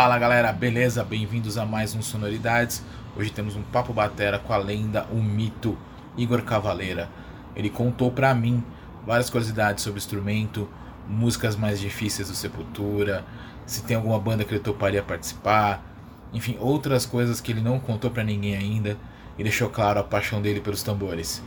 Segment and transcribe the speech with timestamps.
[0.00, 1.04] Fala galera, beleza?
[1.04, 2.82] Bem-vindos a mais um Sonoridades.
[3.14, 5.76] Hoje temos um papo batera com a lenda, o mito
[6.16, 7.06] Igor Cavaleira.
[7.54, 8.64] Ele contou pra mim
[9.04, 10.66] várias curiosidades sobre o instrumento,
[11.06, 13.26] músicas mais difíceis do Sepultura,
[13.66, 15.84] se tem alguma banda que ele toparia participar,
[16.32, 18.96] enfim, outras coisas que ele não contou pra ninguém ainda
[19.36, 21.42] e deixou claro a paixão dele pelos tambores.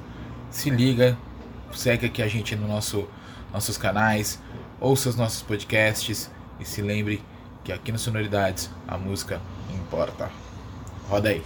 [0.51, 1.17] Se liga,
[1.71, 3.07] segue aqui a gente no nosso
[3.51, 4.39] nossos canais,
[4.79, 6.29] ouça os nossos podcasts
[6.59, 7.19] e se lembre
[7.63, 9.41] que aqui no Sonoridades a música
[9.73, 10.29] importa.
[11.09, 11.43] Roda aí.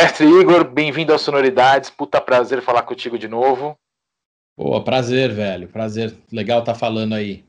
[0.00, 1.90] Mestre Igor, bem-vindo ao Sonoridades.
[1.90, 3.76] Puta prazer falar contigo de novo.
[4.56, 5.66] Pô, prazer, velho.
[5.66, 6.16] Prazer.
[6.30, 7.44] Legal estar tá falando aí.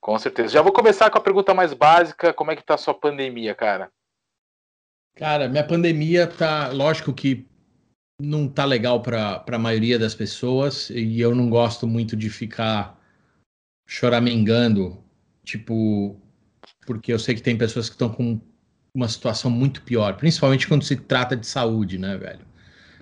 [0.00, 0.48] Com certeza.
[0.48, 2.34] Já vou começar com a pergunta mais básica.
[2.34, 3.92] Como é que tá a sua pandemia, cara?
[5.14, 7.46] Cara, minha pandemia tá, lógico que
[8.20, 13.00] não tá legal para a maioria das pessoas e eu não gosto muito de ficar
[13.86, 15.00] choramingando,
[15.44, 16.20] tipo,
[16.84, 18.40] porque eu sei que tem pessoas que estão com
[18.98, 22.40] uma situação muito pior, principalmente quando se trata de saúde, né, velho?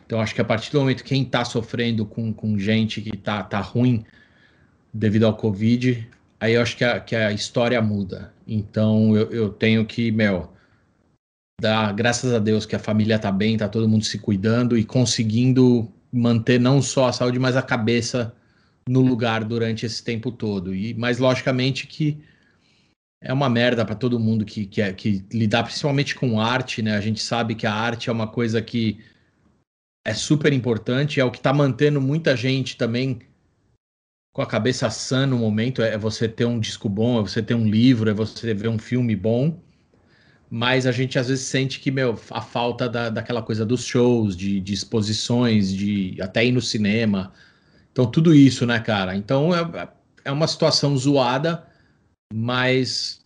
[0.04, 3.16] Então acho que a partir do momento que quem tá sofrendo com, com gente que
[3.16, 4.04] tá, tá ruim
[4.92, 6.06] devido ao Covid,
[6.38, 8.30] aí eu acho que a, que a história muda.
[8.46, 10.52] Então eu, eu tenho que, meu,
[11.60, 14.84] dar graças a Deus que a família tá bem, tá todo mundo se cuidando e
[14.84, 18.34] conseguindo manter não só a saúde, mas a cabeça
[18.86, 20.74] no lugar durante esse tempo todo.
[20.74, 22.22] E, mas logicamente que
[23.26, 26.96] é uma merda para todo mundo que, que, é, que lidar principalmente com arte, né?
[26.96, 29.00] A gente sabe que a arte é uma coisa que
[30.04, 33.18] é super importante, é o que está mantendo muita gente também
[34.32, 35.82] com a cabeça sã no momento.
[35.82, 38.78] É você ter um disco bom, é você ter um livro, é você ver um
[38.78, 39.60] filme bom.
[40.48, 44.36] Mas a gente às vezes sente que, meu, a falta da, daquela coisa dos shows,
[44.36, 47.32] de, de exposições, de até ir no cinema.
[47.90, 49.16] Então, tudo isso, né, cara?
[49.16, 49.88] Então, é,
[50.24, 51.66] é uma situação zoada
[52.32, 53.24] mas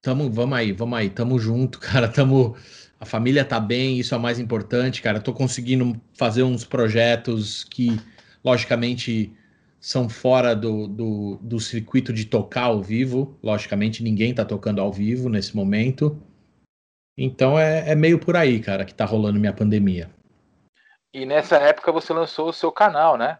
[0.00, 2.56] tamo, vamos aí, vamos aí, tamo junto, cara, tamo
[3.00, 5.20] a família tá bem, isso é o mais importante, cara.
[5.20, 8.00] Tô conseguindo fazer uns projetos que,
[8.44, 9.32] logicamente,
[9.80, 13.38] são fora do, do, do, circuito de tocar ao vivo.
[13.40, 16.20] Logicamente, ninguém tá tocando ao vivo nesse momento.
[17.16, 20.10] Então é, é meio por aí, cara, que tá rolando minha pandemia.
[21.14, 23.38] E nessa época você lançou o seu canal, né?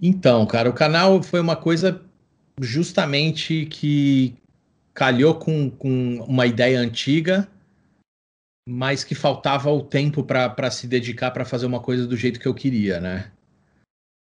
[0.00, 2.04] Então, cara, o canal foi uma coisa
[2.60, 4.34] justamente que
[4.94, 7.48] calhou com, com uma ideia antiga,
[8.68, 12.46] mas que faltava o tempo para se dedicar para fazer uma coisa do jeito que
[12.46, 13.32] eu queria, né?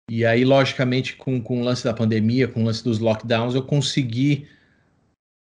[0.09, 3.63] E aí, logicamente, com, com o lance da pandemia, com o lance dos lockdowns, eu
[3.63, 4.47] consegui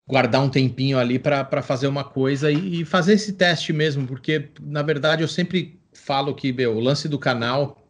[0.08, 4.48] guardar um tempinho ali para fazer uma coisa e, e, fazer esse teste mesmo, porque,
[4.60, 7.86] na verdade, eu sempre falo que meu, o lance do canal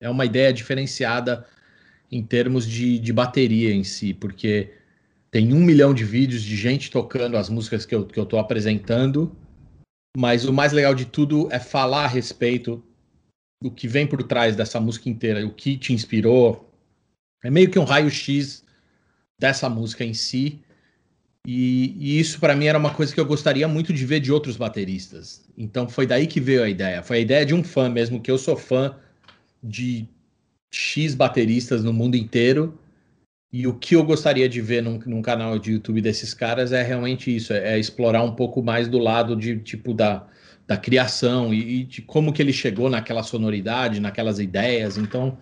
[0.00, 1.46] é uma ideia diferenciada
[2.10, 4.72] em termos de, de bateria em si, porque
[5.30, 8.38] tem um milhão de vídeos de gente tocando as músicas que eu, que eu tô
[8.38, 9.34] apresentando,
[10.16, 12.82] mas o mais legal de tudo é falar a respeito
[13.62, 16.68] do que vem por trás dessa música inteira, o que te inspirou.
[17.44, 18.64] É meio que um raio-x
[19.38, 20.60] dessa música em si.
[21.46, 24.32] E, e isso para mim era uma coisa que eu gostaria muito de ver de
[24.32, 25.42] outros bateristas.
[25.56, 27.02] Então foi daí que veio a ideia.
[27.02, 28.96] Foi a ideia de um fã mesmo, que eu sou fã
[29.62, 30.08] de
[30.70, 32.78] X bateristas no mundo inteiro.
[33.52, 36.82] E o que eu gostaria de ver num, num canal de YouTube desses caras é
[36.82, 40.24] realmente isso, é, é, explorar um pouco mais do lado de tipo da,
[40.68, 44.96] da criação e, e, de como que ele chegou naquela sonoridade, naquelas ideias.
[44.96, 45.36] Então,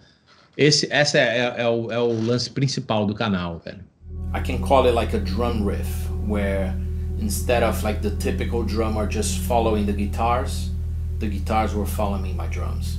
[0.56, 3.84] esse essa é, é, é, o, é o lance principal do canal, velho.
[4.34, 6.74] I can call it like a drum riff, where
[7.20, 10.70] instead of like the typical drummer just following the guitars,
[11.18, 12.98] the guitars were following my drums.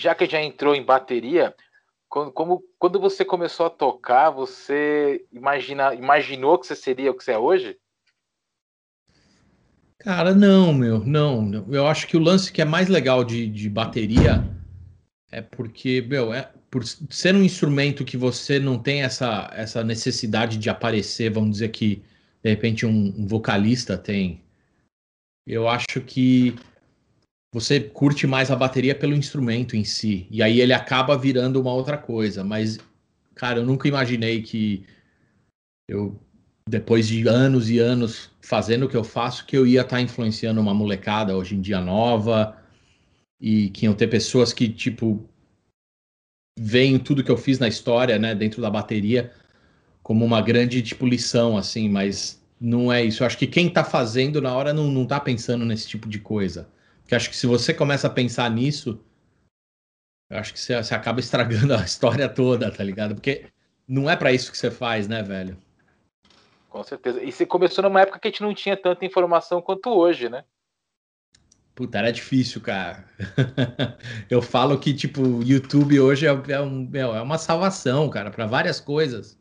[0.00, 1.54] Já que já entrou em bateria,
[2.08, 7.22] quando, como, quando você começou a tocar, você imagina, imaginou que você seria o que
[7.22, 7.76] você é hoje?
[9.98, 11.66] Cara, não, meu, não.
[11.70, 14.42] Eu acho que o lance que é mais legal de, de bateria
[15.30, 20.56] é porque, meu, é por ser um instrumento que você não tem essa, essa necessidade
[20.56, 22.02] de aparecer, vamos dizer que
[22.42, 24.42] de repente um, um vocalista tem.
[25.46, 26.56] Eu acho que
[27.52, 30.26] você curte mais a bateria pelo instrumento em si.
[30.30, 32.44] E aí ele acaba virando uma outra coisa.
[32.44, 32.78] Mas,
[33.34, 34.84] cara, eu nunca imaginei que
[35.88, 36.18] eu
[36.68, 40.02] depois de anos e anos fazendo o que eu faço, que eu ia estar tá
[40.02, 42.56] influenciando uma molecada hoje em dia nova
[43.40, 45.28] e que iam ter pessoas que, tipo,
[46.58, 49.32] veem tudo que eu fiz na história, né, dentro da bateria,
[50.02, 53.22] como uma grande, tipo, lição, assim, mas não é isso.
[53.22, 56.20] Eu acho que quem tá fazendo na hora não, não tá pensando nesse tipo de
[56.20, 56.68] coisa.
[57.10, 59.04] Porque acho que se você começa a pensar nisso,
[60.30, 63.16] eu acho que você, você acaba estragando a história toda, tá ligado?
[63.16, 63.46] Porque
[63.88, 65.58] não é para isso que você faz, né, velho?
[66.68, 67.20] Com certeza.
[67.20, 70.44] E você começou numa época que a gente não tinha tanta informação quanto hoje, né?
[71.74, 73.04] Puta, era difícil, cara.
[74.30, 78.46] eu falo que, tipo, o YouTube hoje é, é, um, é uma salvação, cara, para
[78.46, 79.36] várias coisas.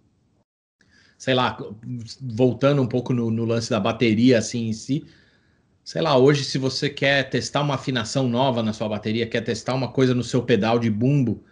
[1.20, 1.56] Sei lá,
[2.20, 5.06] voltando um pouco no, no, lance da bateria, assim, em si.
[5.90, 9.74] Sei lá, hoje, se você quer testar uma afinação nova na sua bateria, quer testar
[9.74, 11.44] uma coisa no seu pedal de bumbo,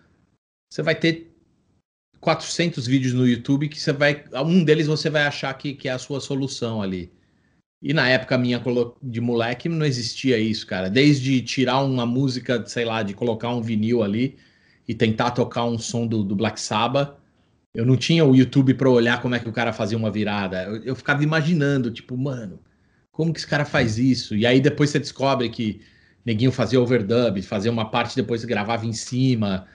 [0.72, 1.36] você vai ter
[2.20, 4.26] 400 vídeos no YouTube que você vai.
[4.46, 7.12] Um deles você vai achar que, que é a sua solução ali.
[7.82, 8.62] E na época minha
[9.02, 10.88] de moleque não existia isso, cara.
[10.88, 14.38] Desde tirar uma música, sei lá, de colocar um vinil ali
[14.88, 17.18] e tentar tocar um som do, do Black Sabbath.
[17.74, 20.62] Eu não tinha o YouTube para olhar como é que o cara fazia uma virada.
[20.62, 22.60] Eu, eu, ficava imaginando, tipo, mano,
[23.18, 24.36] como que esse cara faz isso?
[24.36, 25.82] E aí depois você descobre que
[26.24, 29.68] neguinho fazia overdub, fazia uma parte depois gravava em cima.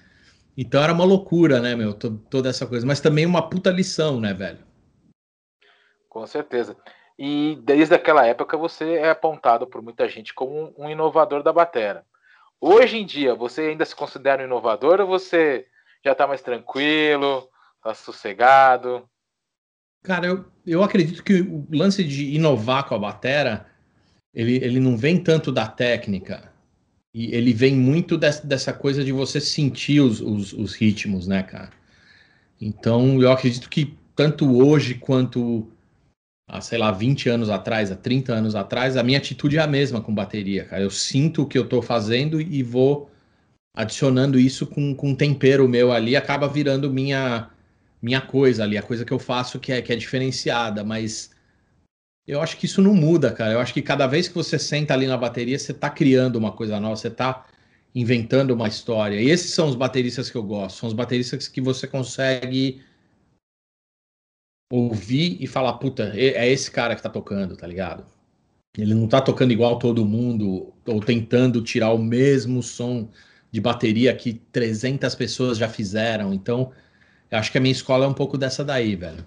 [0.56, 2.86] Então era uma loucura, né, meu, toda essa coisa.
[2.86, 4.60] Mas também uma puta lição, né, velho?
[6.08, 6.76] Com certeza.
[7.18, 12.06] E desde aquela época você é apontado por muita gente como um inovador da batera.
[12.60, 15.66] Hoje em dia, você ainda se considera um inovador ou você
[16.04, 17.48] já está mais tranquilo,
[17.78, 19.08] está sossegado?
[20.02, 23.66] Cara, eu, eu acredito que o lance de inovar com a batera,
[24.34, 26.52] ele, ele não vem tanto da técnica,
[27.14, 31.42] e ele vem muito dessa, dessa coisa de você sentir os, os, os, ritmos, né,
[31.42, 31.70] cara?
[32.60, 35.68] Então, eu acredito que tanto hoje quanto
[36.48, 39.66] há, sei lá, 20 anos atrás, há 30 anos atrás, a minha atitude é a
[39.66, 40.82] mesma com bateria, cara.
[40.82, 43.10] Eu sinto o que eu tô fazendo e vou
[43.74, 47.50] adicionando isso com, com tempero meu ali, acaba virando minha
[48.02, 51.30] minha coisa ali, a coisa que eu faço que é, que é diferenciada, mas
[52.26, 53.52] eu acho que isso não muda, cara.
[53.52, 56.52] Eu acho que cada vez que você senta ali na bateria, você está criando uma
[56.52, 57.46] coisa nova, você está
[57.94, 59.20] inventando uma história.
[59.20, 60.78] E esses são os bateristas que eu gosto.
[60.78, 62.82] São os bateristas que você consegue
[64.70, 68.06] ouvir e falar, puta, é esse cara que tá tocando, tá ligado?
[68.76, 73.10] Ele não tá tocando igual todo mundo ou tentando tirar o mesmo som
[73.50, 76.32] de bateria que 300 pessoas já fizeram.
[76.32, 76.72] Então,
[77.32, 79.26] eu acho que a minha escola é um pouco dessa daí, velho.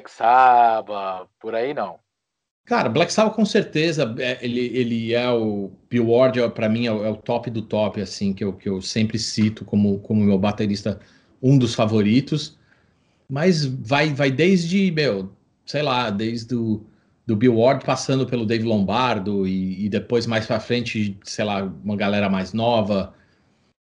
[0.00, 1.98] Black Sabbath, por aí não.
[2.64, 6.92] Cara, Black Sabbath com certeza, é, ele, ele é o Billboard, é, para mim é
[6.92, 10.24] o, é o, top do top, assim, que eu, que eu sempre cito como, como
[10.24, 11.00] meu baterista,
[11.42, 12.58] um dos favoritos.
[13.28, 15.32] Mas vai, vai desde, meu,
[15.66, 16.84] sei lá, desde o
[17.26, 21.62] do Bill Ward passando pelo Dave Lombardo e, e depois mais para frente, sei lá,
[21.62, 23.14] uma galera mais nova.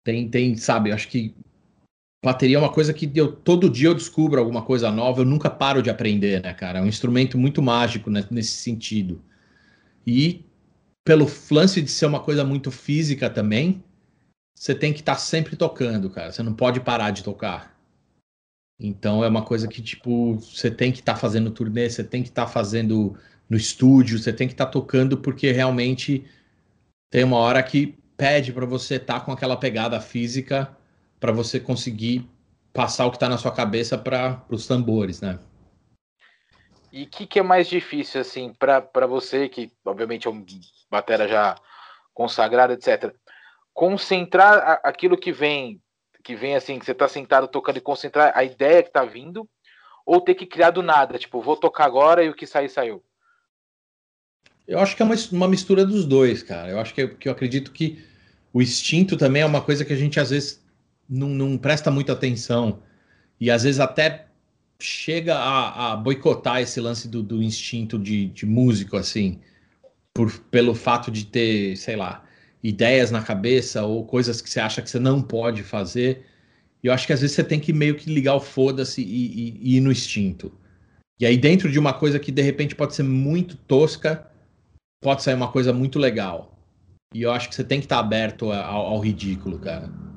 [0.04, 1.34] Tem, tem, sabe, acho que
[2.22, 5.48] bateria é uma coisa que eu, todo dia eu descubro alguma coisa nova, eu nunca
[5.48, 6.78] paro de aprender, né, cara?
[6.78, 9.22] É um instrumento muito mágico né, nesse sentido.
[10.06, 10.44] E
[11.04, 13.82] pelo lance de ser uma coisa muito física também,
[14.54, 16.30] você tem que estar tá sempre tocando, cara.
[16.30, 17.74] Você não pode parar de tocar.
[18.78, 22.22] Então é uma coisa que, tipo, você tem que estar tá fazendo turnê, você tem
[22.22, 23.16] que estar tá fazendo
[23.48, 26.24] no estúdio, você tem que estar tá tocando porque realmente
[27.10, 30.76] tem uma hora que pede para você estar tá com aquela pegada física
[31.20, 32.26] para você conseguir
[32.72, 35.38] passar o que está na sua cabeça para os tambores, né?
[36.90, 40.44] E o que, que, é mais difícil, assim, para você, que obviamente é um
[40.90, 41.54] batera já
[42.12, 43.14] consagrado, etc.
[43.72, 45.80] Concentrar aquilo que vem,
[46.24, 49.48] que vem assim, que você está sentado tocando e concentrar a ideia que está vindo,
[50.04, 53.04] ou ter que criar do nada, tipo, vou tocar agora e o que sair, saiu.
[54.66, 56.70] Eu acho que é uma, uma mistura dos dois, cara.
[56.70, 58.04] Eu acho que, que eu acredito que
[58.52, 60.64] o instinto também é uma coisa que a gente às vezes
[61.10, 62.80] não, não presta muita atenção
[63.40, 64.26] e às vezes até
[64.78, 69.40] chega a, a boicotar esse lance do, do instinto de, de, músico, assim,
[70.14, 72.24] por, pelo fato de ter, sei lá,
[72.62, 76.24] ideias na cabeça ou coisas que você acha que você não pode fazer.
[76.82, 79.04] E eu acho que às vezes você tem que meio que ligar o foda-se e,
[79.04, 80.52] e, e ir no instinto.
[81.18, 84.26] E aí, dentro de uma coisa que de repente pode ser muito tosca,
[85.02, 86.58] pode sair uma coisa muito legal.
[87.14, 90.09] E eu acho que você tem que estar aberto ao, ao ridículo, cara.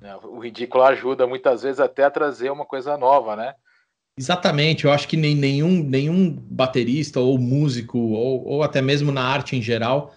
[0.00, 3.54] É, o ridículo ajuda muitas vezes até a trazer uma coisa nova, né?
[4.16, 9.22] Exatamente, eu acho que nem, nenhum, nenhum baterista ou músico, ou, ou até mesmo na
[9.22, 10.12] arte em geral,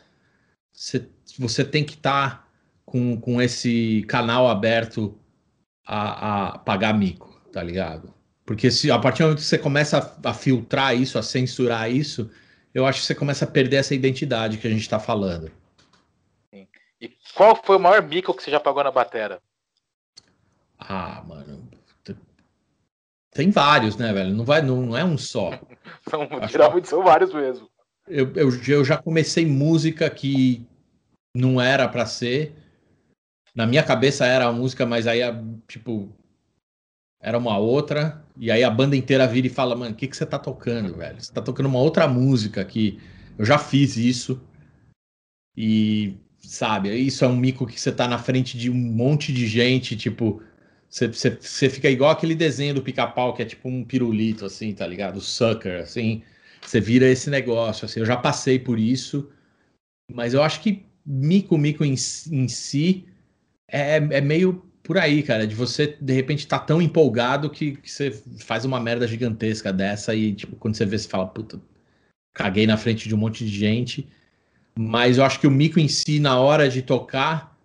[0.71, 1.07] você,
[1.37, 2.47] você tem que estar tá
[2.83, 5.17] com, com esse canal aberto
[5.85, 8.11] a, a pagar mico, tá ligado?
[8.45, 11.91] Porque se a partir do momento que você começa a, a filtrar isso, a censurar
[11.91, 12.29] isso,
[12.73, 15.51] eu acho que você começa a perder essa identidade que a gente está falando.
[16.53, 16.67] Sim.
[16.99, 19.39] E qual foi o maior mico que você já pagou na batera?
[20.81, 21.69] Ah, mano.
[23.31, 24.33] Tem vários, né, velho?
[24.33, 25.51] Não, vai, não, não é um só.
[26.09, 27.69] são, geralmente são vários mesmo.
[28.07, 30.65] Eu, eu, eu já comecei música que
[31.33, 32.53] não era para ser.
[33.55, 35.21] Na minha cabeça era a música, mas aí,
[35.67, 36.09] tipo,
[37.21, 40.17] era uma outra, e aí a banda inteira vira e fala, mano, o que, que
[40.17, 41.21] você tá tocando, velho?
[41.21, 42.99] Você tá tocando uma outra música que
[43.37, 44.41] eu já fiz isso,
[45.55, 49.45] e sabe, isso é um mico que você tá na frente de um monte de
[49.47, 50.41] gente, tipo,
[50.91, 54.73] você, você, você fica igual aquele desenho do pica-pau que é tipo um pirulito, assim,
[54.73, 55.17] tá ligado?
[55.17, 56.21] O sucker, assim,
[56.61, 59.31] você vira esse negócio, assim, eu já passei por isso,
[60.13, 63.07] mas eu acho que mico, mico em, em si
[63.69, 67.89] é, é meio por aí, cara, de você de repente tá tão empolgado que, que,
[67.89, 71.61] você faz uma merda gigantesca dessa e tipo, quando você vê, você fala, puta,
[72.33, 74.07] caguei na frente de um monte de gente.
[74.77, 77.57] Mas eu acho que o mico em si, na hora de tocar,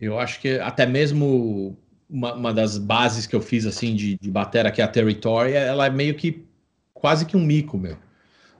[0.00, 1.76] eu acho que até mesmo
[2.12, 5.54] uma, uma das bases que eu fiz assim de, de batera, que é a Territory,
[5.54, 6.44] ela é meio que
[6.92, 7.96] quase que um mico, meu.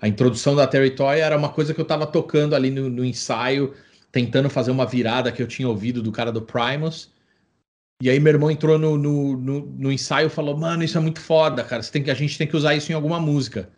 [0.00, 3.75] A introdução da Territory era uma coisa que eu tava tocando ali no, no ensaio,
[4.11, 7.12] tentando fazer uma virada que eu tinha ouvido do cara do Primus.
[8.02, 11.00] E aí meu irmão entrou no, no, no, no ensaio e falou, mano, isso é
[11.00, 11.82] muito foda, cara.
[11.82, 13.68] Você tem que, a gente tem que usar isso em alguma música.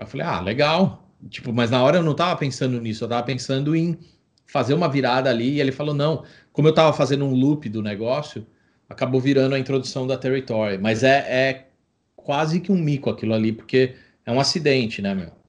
[0.00, 1.06] Eu falei, ah, legal.
[1.28, 3.98] Tipo, mas na hora eu não tava pensando nisso, eu tava pensando em
[4.46, 5.56] fazer uma virada ali.
[5.56, 8.46] E ele falou, não, como eu tava fazendo um loop do negócio,
[8.92, 10.78] acabou virando a introdução da Territory.
[10.78, 11.66] Mas é, é
[12.16, 15.41] quase que um mico aquilo ali, porque é um acidente, né, meu?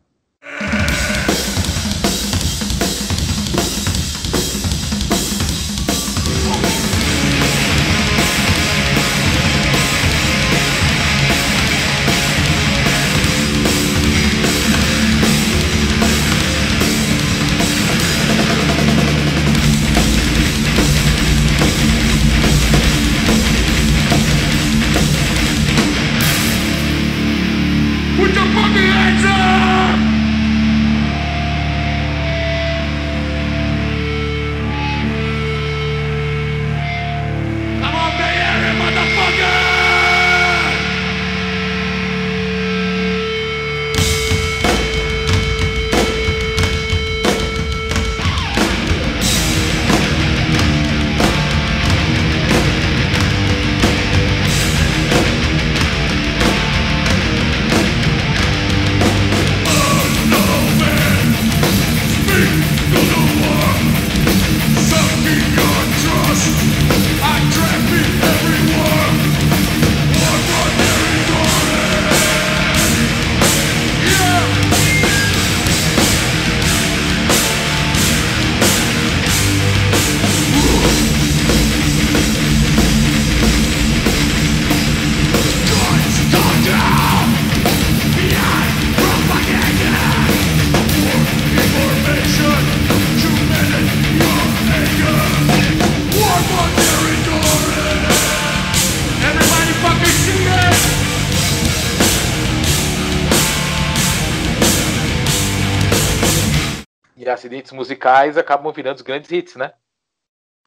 [108.13, 109.73] Musicais acabam virando os grandes hits, né?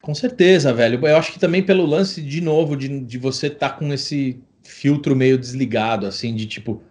[0.01, 1.05] Com certeza, velho.
[1.05, 4.41] Eu acho que também pelo lance, de novo, de, de você estar tá com esse
[4.63, 6.83] filtro meio desligado, assim, de tipo.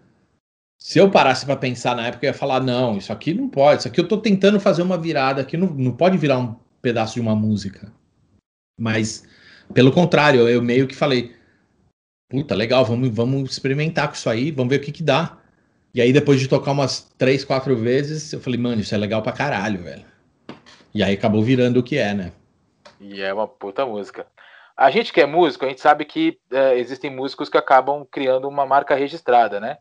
[0.78, 3.80] Se eu parasse para pensar na época, eu ia falar: não, isso aqui não pode,
[3.80, 7.14] isso aqui eu tô tentando fazer uma virada, aqui não, não pode virar um pedaço
[7.14, 7.92] de uma música.
[8.78, 9.24] Mas,
[9.72, 11.34] pelo contrário, eu meio que falei:
[12.28, 15.38] puta, legal, vamos, vamos experimentar com isso aí, vamos ver o que que dá.
[15.94, 19.22] E aí, depois de tocar umas três, quatro vezes, eu falei, mano, isso é legal
[19.22, 20.04] pra caralho, velho.
[20.96, 22.32] E aí acabou virando o que é, né?
[22.98, 24.26] E é uma puta música.
[24.74, 28.48] A gente que é músico, a gente sabe que é, existem músicos que acabam criando
[28.48, 29.76] uma marca registrada, né?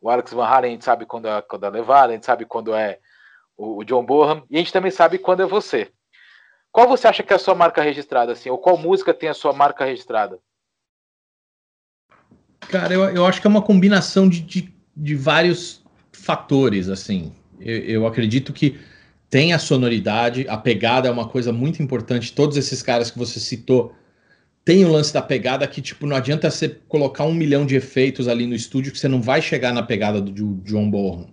[0.00, 2.44] O Alex Van Halen, a gente sabe quando é, quando é levada, a gente sabe
[2.44, 2.98] quando é
[3.56, 5.88] o, o John Bonham, e a gente também sabe quando é você.
[6.72, 8.50] Qual você acha que é a sua marca registrada, assim?
[8.50, 10.40] Ou qual música tem a sua marca registrada?
[12.58, 17.32] Cara, eu, eu acho que é uma combinação de, de, de vários fatores, assim.
[17.60, 18.80] Eu, eu, acredito que
[19.28, 22.32] tem a sonoridade, a pegada é uma coisa muito importante.
[22.32, 23.94] Todos esses caras que você citou
[24.64, 28.26] tem o lance da pegada que, tipo, não adianta você colocar um milhão de efeitos
[28.26, 31.28] ali no estúdio que você não vai chegar na pegada do John Bonham.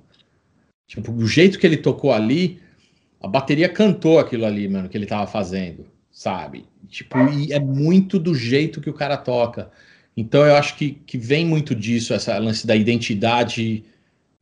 [0.88, 2.60] Tipo, o jeito que ele tocou ali,
[3.20, 6.66] a bateria cantou aquilo ali, mano, que ele tava fazendo, sabe?
[6.88, 9.72] Tipo, e é muito do jeito que o cara toca.
[10.16, 13.84] Então eu acho que, que vem muito disso, essa lance da identidade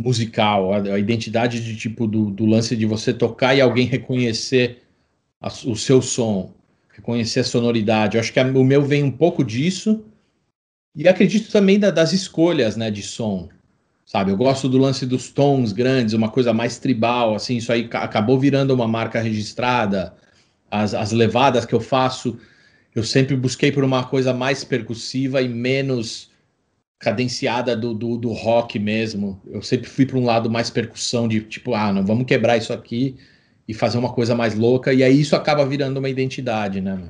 [0.02, 4.82] musical, a, a identidade de tipo do, do, lance de você tocar e alguém reconhecer
[5.40, 6.54] a, o seu som
[6.94, 8.16] reconhecer a sonoridade.
[8.16, 10.06] Eu acho que a, o meu vem um pouco disso.
[10.96, 13.50] E acredito também da, das escolhas, né, de som.
[14.06, 17.88] Sabe, eu gosto do lance dos tons grandes, uma coisa mais tribal, assim, isso aí
[17.94, 20.14] acabou virando uma marca registrada.
[20.70, 22.38] As, as levadas que eu faço,
[22.94, 26.30] eu sempre busquei por uma coisa mais percussiva e menos
[27.02, 29.42] cadenciada do, do, do rock mesmo.
[29.48, 32.72] Eu sempre fui para um lado mais percussão, de tipo, ah, não, vamos quebrar isso
[32.72, 33.18] aqui
[33.68, 37.10] e fazer uma coisa mais louca, e aí isso acaba virando uma identidade, né?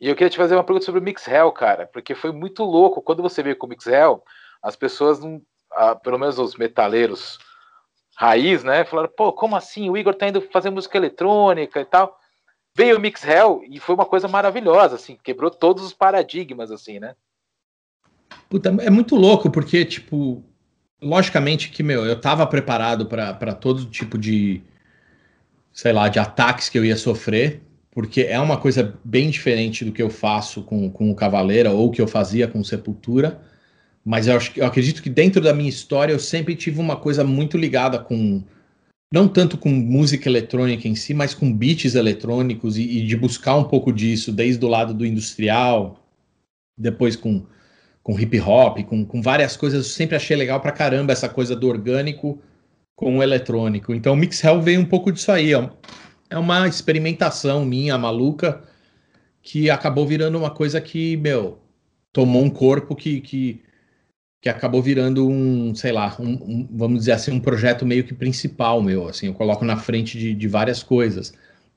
[0.00, 3.02] E eu queria te fazer uma pergunta sobre o Mix cara, porque foi muito louco.
[3.02, 3.86] Quando você veio com o Mix
[4.62, 7.38] as pessoas não, ah, pelo menos os metaleiros
[8.16, 9.88] raiz, né, falaram, pô, como assim?
[9.88, 12.18] O Igor tá indo fazer música eletrônica e tal.
[12.74, 16.98] Veio o Mix Hell e foi uma coisa maravilhosa, assim, quebrou todos os paradigmas, assim,
[16.98, 17.14] né?
[18.48, 20.44] Puta, é muito louco, porque, tipo,
[21.00, 24.62] logicamente que, meu, eu tava preparado para todo tipo de,
[25.72, 29.92] sei lá, de ataques que eu ia sofrer, porque é uma coisa bem diferente do
[29.92, 33.40] que eu faço com, com o Cavaleira ou que eu fazia com Sepultura.
[34.04, 37.24] Mas eu, acho, eu acredito que dentro da minha história eu sempre tive uma coisa
[37.24, 38.42] muito ligada com.
[39.12, 43.56] Não tanto com música eletrônica em si, mas com beats eletrônicos e, e de buscar
[43.56, 46.06] um pouco disso, desde o lado do industrial,
[46.78, 47.42] depois com,
[48.02, 49.86] com hip hop, com, com várias coisas.
[49.86, 52.38] Eu sempre achei legal pra caramba essa coisa do orgânico
[52.94, 53.94] com o eletrônico.
[53.94, 55.54] Então o Mix Hell veio um pouco disso aí.
[55.54, 55.70] Ó.
[56.30, 58.62] É uma experimentação minha, maluca,
[59.42, 61.58] que acabou virando uma coisa que, meu,
[62.12, 63.62] tomou um corpo que, que
[64.40, 68.14] que acabou virando um, sei lá, um, um, vamos dizer assim, um projeto meio que
[68.14, 71.32] principal meu, assim, eu coloco na frente de, de várias coisas,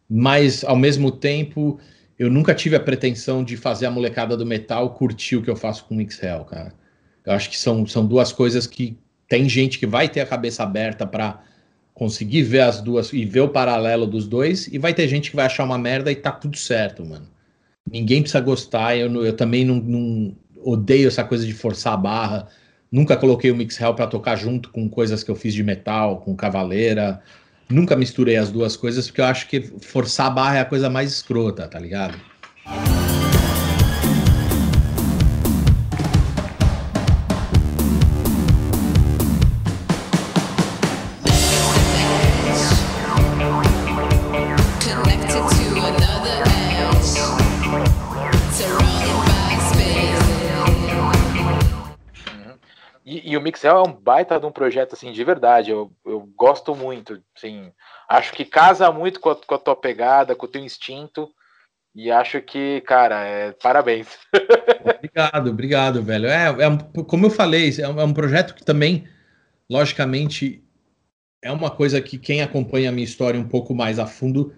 [0.10, 1.80] mas ao mesmo tempo
[2.20, 5.56] eu nunca tive a pretensão de fazer a molecada do metal curtir o que eu
[5.56, 6.74] faço com o Mixel, cara.
[7.26, 8.96] Eu acho que são, são duas coisas que
[9.28, 11.42] tem gente que vai ter a cabeça aberta para
[12.02, 15.36] conseguir ver as duas e ver o paralelo dos dois, e vai ter gente que
[15.36, 17.28] vai achar uma merda e tá tudo certo, mano.
[17.88, 22.48] Ninguém precisa gostar, eu, eu também não, não odeio essa coisa de forçar a barra.
[22.92, 26.22] Nunca coloquei o Mix Hell para tocar junto com coisas que eu fiz de metal,
[26.22, 27.22] com Cavaleira.
[27.70, 30.90] Nunca misturei as duas coisas, porque eu acho que forçar a barra é a coisa
[30.90, 32.20] mais escrota, tá ligado?
[53.72, 55.72] Mixel é um baita de um projeto, assim, de verdade.
[55.72, 57.72] Eu, eu gosto muito, assim.
[58.10, 61.30] Acho que casa muito com a, com a tua pegada, com o teu instinto.
[61.96, 64.08] E acho que, cara, é, parabéns.
[64.96, 66.28] obrigado, obrigado, velho.
[66.28, 69.08] É, é, como eu falei, é um, é um projeto que também,
[69.70, 70.64] logicamente,
[71.42, 74.54] é uma coisa que quem acompanha a minha história um pouco mais a fundo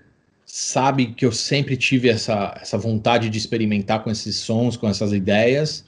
[0.45, 5.13] sabe que eu sempre tive essa, essa vontade de experimentar com esses sons, com essas
[5.13, 5.85] ideias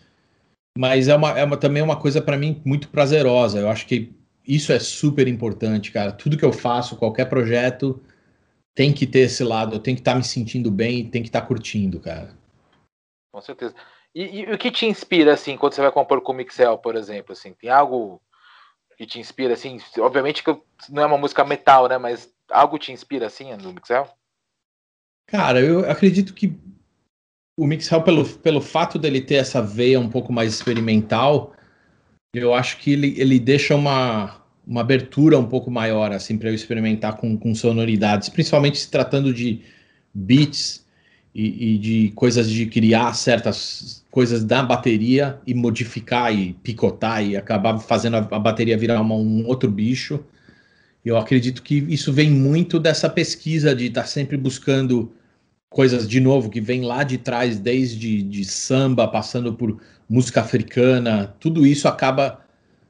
[0.77, 3.59] mas é, uma, é uma, também uma coisa para mim muito prazerosa.
[3.59, 4.13] Eu acho que
[4.47, 6.11] isso é super importante, cara.
[6.11, 8.01] Tudo que eu faço, qualquer projeto,
[8.73, 9.75] tem que ter esse lado.
[9.75, 12.35] Eu tenho que estar tá me sentindo bem tem que estar tá curtindo, cara.
[13.31, 13.73] Com certeza.
[14.13, 16.95] E, e, o que te inspira, assim, quando você vai compor com o Mixel, por
[16.95, 17.53] exemplo, assim?
[17.53, 18.21] Tem algo
[18.97, 19.77] que te inspira, assim?
[19.99, 20.57] Obviamente que
[20.89, 21.97] não é uma música metal, né?
[21.97, 24.07] Mas algo te inspira, assim, no Mixel?
[25.27, 26.57] Cara, eu acredito que
[27.57, 31.53] o Mixel, pelo, pelo fato dele ter essa veia um pouco mais experimental,
[32.33, 36.53] eu acho que ele, ele deixa uma, uma abertura um pouco maior, assim, para eu
[36.53, 39.61] experimentar com, com sonoridades, principalmente se tratando de
[40.13, 40.85] beats
[41.33, 47.35] e, e, de coisas de criar certas coisas da bateria e modificar e picotar e
[47.35, 50.23] acabar fazendo a, a bateria virar uma, um outro bicho.
[51.03, 55.11] Eu acredito que isso vem muito dessa pesquisa de estar tá sempre buscando
[55.69, 61.35] coisas de novo que vem lá de trás, desde de samba, passando por música africana,
[61.39, 62.45] tudo isso acaba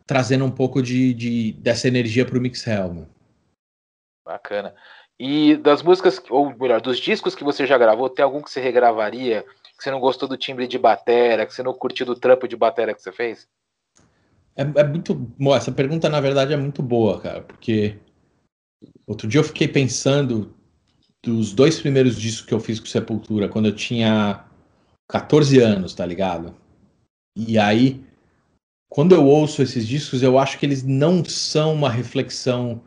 [0.06, 3.06] trazendo um pouco de, de dessa energia para o Mix Helm.
[4.26, 4.76] Bacana.
[5.20, 8.60] E das músicas, ou melhor, dos discos que você já gravou, tem algum que você
[8.60, 9.44] regravaria?
[9.78, 12.56] Que você não gostou do timbre de batera, que você não curtiu do trampo de
[12.56, 13.48] batera que você fez?
[14.56, 15.14] É, é muito.
[15.14, 17.98] Bom, essa pergunta, na verdade, é muito boa, cara, porque
[19.08, 20.56] outro dia eu fiquei pensando
[21.26, 24.46] dos dois primeiros discos que eu fiz com Sepultura, quando eu tinha
[25.10, 26.56] 14 anos, tá ligado?
[27.36, 28.04] E aí,
[28.88, 32.82] quando eu ouço esses discos, eu acho que eles não são uma reflexão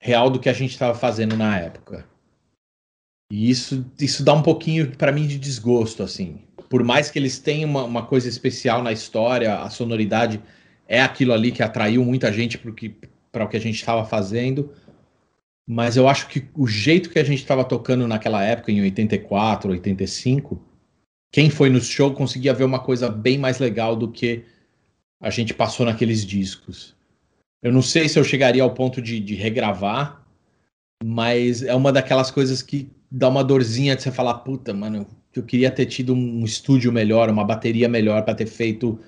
[0.00, 2.06] real do que a gente estava fazendo na época.
[3.30, 6.40] E isso, isso dá um pouquinho para mim de desgosto, assim.
[6.70, 10.42] Por mais que eles tenham uma, uma, coisa especial na história, a sonoridade
[10.88, 14.72] é aquilo ali que atraiu muita gente para o que a gente estava fazendo.
[15.68, 19.70] Mas eu acho que o jeito que a gente estava tocando naquela época, em 84,
[19.72, 20.62] 85,
[21.32, 24.44] quem foi no show conseguia ver uma coisa bem mais legal do que
[25.20, 26.94] a gente passou naqueles discos.
[27.62, 30.24] Eu não sei se eu chegaria ao ponto de, de regravar,
[31.02, 35.42] mas é uma daquelas coisas que dá uma dorzinha de você falar, puta, mano, eu
[35.42, 38.98] queria ter tido um estúdio melhor, uma bateria melhor para ter feito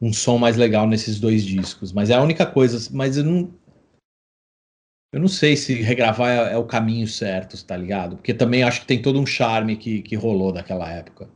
[0.00, 1.92] um som mais legal nesses dois discos.
[1.92, 3.50] Mas é a única coisa, mas eu não
[5.12, 8.16] eu não sei se regravar é, é o caminho certo, tá ligado?
[8.16, 11.28] Porque também acho que tem todo um charme que, que rolou daquela época.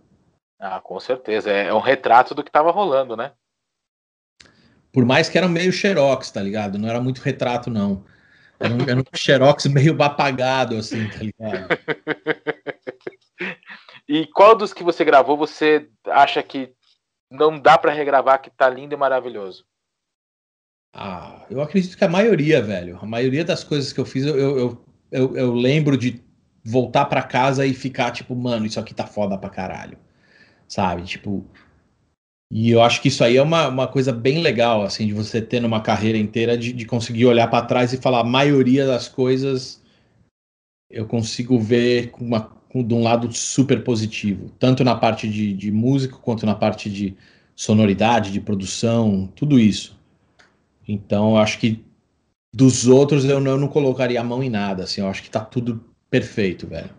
[0.59, 1.51] Ah, com certeza.
[1.51, 3.33] É, é um retrato do que tava rolando, né?
[4.91, 6.79] Por mais que era meio xerox, tá ligado?
[6.79, 8.03] Não era muito retrato, não.
[8.59, 11.69] Era um, era um xerox meio apagado, assim, tá ligado?
[14.09, 16.73] e qual dos que você gravou você acha que
[17.31, 19.67] não dá para regravar, que tá lindo e maravilhoso?
[20.99, 22.99] Ah, eu acredito que a maioria, velho.
[23.03, 26.23] A maioria das coisas que eu fiz, eu, eu, eu, eu lembro de
[26.65, 29.99] voltar para casa e ficar tipo, mano, isso aqui tá foda pra caralho.
[30.67, 31.03] Sabe?
[31.03, 31.45] Tipo,
[32.51, 35.43] e eu acho que isso aí é uma, uma coisa bem legal, assim, de você
[35.43, 39.07] ter numa carreira inteira, de, de conseguir olhar para trás e falar, a maioria das
[39.07, 39.83] coisas
[40.91, 45.53] eu consigo ver com, uma, com, de um lado super positivo, tanto na parte de,
[45.53, 47.15] de músico, quanto na parte de
[47.55, 49.96] sonoridade, de produção, tudo isso.
[50.87, 51.85] Então, acho que
[52.55, 55.31] dos outros eu não, eu não colocaria a mão em nada, assim, eu acho que
[55.31, 56.91] tá tudo perfeito, velho.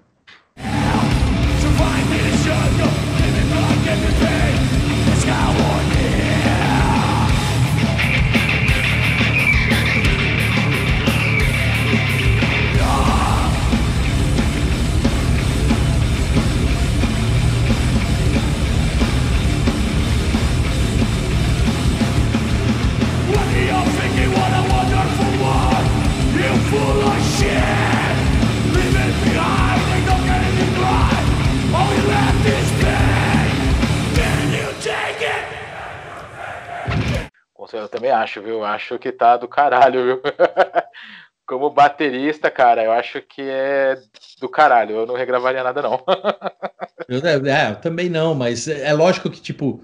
[38.07, 38.63] Também acho, viu?
[38.63, 40.21] Acho que tá do caralho, viu?
[41.45, 43.97] Como baterista, cara, eu acho que é
[44.39, 44.95] do caralho.
[44.95, 46.03] Eu não regravaria nada, não.
[47.07, 49.81] eu, é, é, eu também não, mas é lógico que, tipo,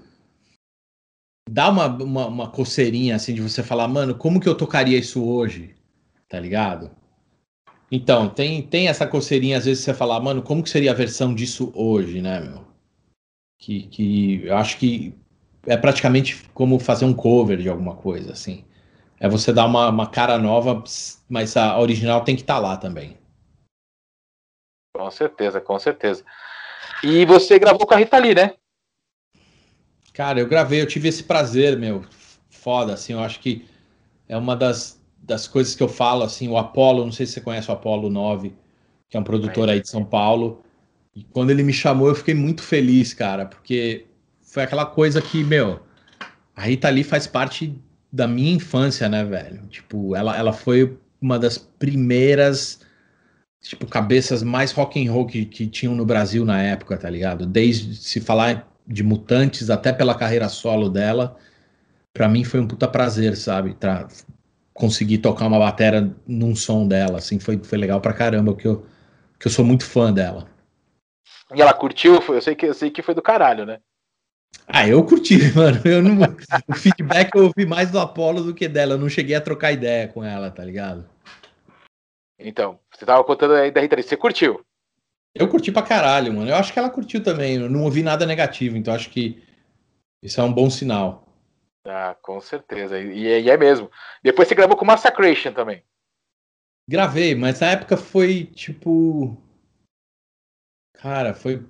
[1.48, 5.24] dá uma, uma, uma coceirinha assim de você falar, mano, como que eu tocaria isso
[5.24, 5.74] hoje?
[6.28, 6.90] Tá ligado?
[7.90, 11.34] Então, tem, tem essa coceirinha, às vezes você falar, mano, como que seria a versão
[11.34, 12.64] disso hoje, né, meu?
[13.58, 15.14] Que, que eu acho que
[15.66, 18.64] é praticamente como fazer um cover de alguma coisa, assim.
[19.18, 20.82] É você dar uma, uma cara nova,
[21.28, 23.16] mas a original tem que estar tá lá também.
[24.96, 26.24] Com certeza, com certeza.
[27.02, 28.54] E você gravou com a Rita Lee, né?
[30.12, 32.04] Cara, eu gravei, eu tive esse prazer, meu.
[32.48, 33.66] Foda, assim, eu acho que
[34.28, 37.40] é uma das, das coisas que eu falo, assim, o Apollo, não sei se você
[37.40, 38.54] conhece o Apollo 9,
[39.08, 40.62] que é um produtor aí de São Paulo.
[41.14, 44.06] E quando ele me chamou, eu fiquei muito feliz, cara, porque
[44.54, 45.80] foi aquela coisa que, meu,
[46.54, 47.76] a Rita Lee faz parte
[48.12, 49.66] da minha infância, né, velho?
[49.66, 52.80] Tipo, ela, ela foi uma das primeiras,
[53.60, 57.46] tipo, cabeças mais rock and roll que, que tinham no Brasil na época, tá ligado?
[57.46, 61.36] Desde se falar de Mutantes, até pela carreira solo dela,
[62.12, 63.74] para mim foi um puta prazer, sabe?
[63.74, 64.06] Tra
[64.72, 68.86] conseguir tocar uma batera num som dela, assim, foi, foi legal pra caramba, que eu,
[69.36, 70.46] que eu sou muito fã dela.
[71.52, 72.22] E ela curtiu?
[72.28, 73.80] Eu sei que, eu sei que foi do caralho, né?
[74.66, 75.80] Ah, eu curti, mano.
[75.84, 76.16] Eu não,
[76.68, 78.94] o feedback eu ouvi mais do Apollo do que dela.
[78.94, 81.08] Eu não cheguei a trocar ideia com ela, tá ligado?
[82.38, 84.02] Então, você tava contando aí da Rita Lee.
[84.02, 84.64] Você curtiu?
[85.34, 86.48] Eu curti pra caralho, mano.
[86.48, 87.56] Eu acho que ela curtiu também.
[87.56, 89.42] Eu não ouvi nada negativo, então acho que
[90.22, 91.28] isso é um bom sinal.
[91.86, 92.98] Ah, com certeza.
[92.98, 93.90] E, e é mesmo.
[94.22, 95.84] Depois você gravou com Massacration também.
[96.88, 99.36] Gravei, mas na época foi tipo.
[100.94, 101.64] Cara, foi.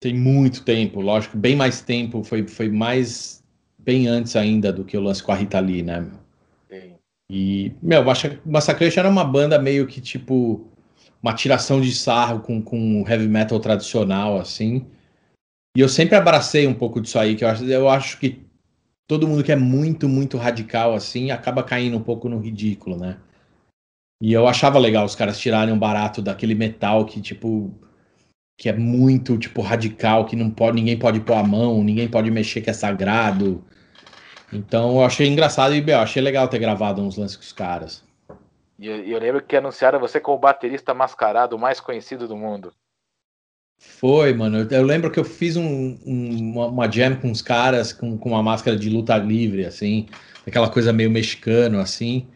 [0.00, 2.24] Tem muito tempo, lógico, bem mais tempo.
[2.24, 3.44] Foi, foi mais.
[3.78, 6.06] Bem antes ainda do que o lance com a Rita Lee, né?
[6.70, 6.94] Sim.
[7.30, 8.02] E, meu,
[8.44, 10.66] Massacration era uma banda meio que tipo
[11.22, 14.86] uma tiração de sarro com, com heavy metal tradicional, assim.
[15.76, 18.42] E eu sempre abracei um pouco disso aí, que eu acho, eu acho que
[19.06, 23.18] todo mundo que é muito, muito radical, assim, acaba caindo um pouco no ridículo, né?
[24.22, 27.72] E eu achava legal os caras tirarem um barato daquele metal que, tipo,
[28.60, 32.30] que é muito, tipo, radical, que não pode, ninguém pode pôr a mão, ninguém pode
[32.30, 33.64] mexer que é sagrado.
[34.52, 38.04] Então eu achei engraçado e, eu achei legal ter gravado uns lances com os caras.
[38.78, 42.70] E eu, eu, lembro que anunciaram você como o baterista mascarado mais conhecido do mundo.
[43.78, 44.58] Foi, mano.
[44.58, 48.18] Eu, eu lembro que eu fiz um, um, uma, uma, jam com os caras com,
[48.18, 50.06] com uma máscara de luta livre, assim,
[50.46, 52.28] aquela coisa meio mexicano, assim.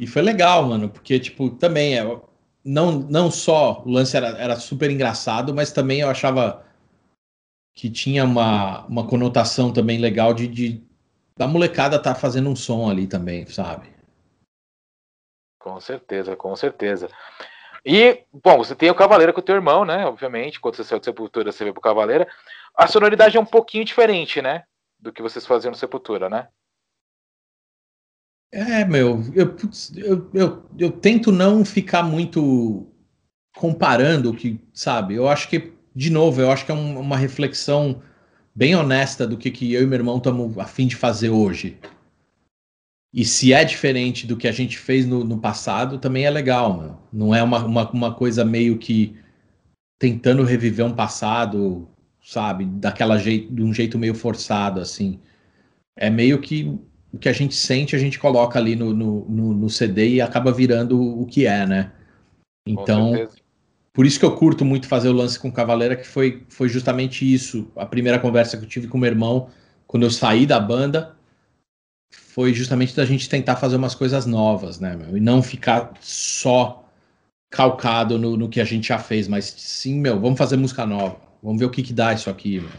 [0.00, 2.20] E foi legal, mano, porque, tipo, também é.
[2.64, 6.64] Não, não só o lance era, era super engraçado, mas também eu achava
[7.74, 10.84] que tinha uma, uma conotação também legal de, de
[11.36, 13.92] da molecada tá fazendo um som ali também, sabe?
[15.58, 17.08] Com certeza, com certeza.
[17.84, 20.06] E, bom, você tem o Cavaleira com o teu irmão, né?
[20.06, 22.26] Obviamente, quando você saiu de Sepultura, você veio pro Cavaleira.
[22.74, 24.64] A sonoridade é um pouquinho diferente, né?
[24.98, 26.48] Do que vocês faziam no Sepultura, né?
[28.54, 29.56] É, meu, eu,
[29.96, 32.86] eu, eu, eu tento não ficar muito
[33.56, 35.14] comparando o que, sabe?
[35.14, 38.00] Eu acho que, de novo, eu acho que é um, uma reflexão
[38.54, 41.76] bem honesta do que, que eu e meu irmão estamos a fim de fazer hoje.
[43.12, 46.76] E se é diferente do que a gente fez no, no passado, também é legal,
[46.76, 47.00] mano.
[47.12, 49.16] Não é uma, uma, uma, coisa meio que
[49.98, 51.88] tentando reviver um passado,
[52.22, 55.18] sabe, daquela jeito, de um jeito meio forçado, assim.
[55.96, 56.78] É meio que
[57.14, 60.20] o que a gente sente, a gente coloca ali no, no, no, no CD e
[60.20, 61.92] acaba virando o que é, né?
[62.66, 63.28] Então,
[63.92, 67.32] por isso que eu curto muito fazer o lance com Cavaleira, que foi, foi justamente
[67.32, 67.70] isso.
[67.76, 69.48] A primeira conversa que eu tive com meu irmão,
[69.86, 71.14] quando eu saí da banda,
[72.12, 75.16] foi justamente da gente tentar fazer umas coisas novas, né, meu?
[75.16, 76.84] E não ficar só
[77.48, 81.16] calcado no, no, que a gente já fez, mas sim, meu, vamos fazer música nova.
[81.40, 82.70] Vamos ver o que, que dá isso aqui, meu.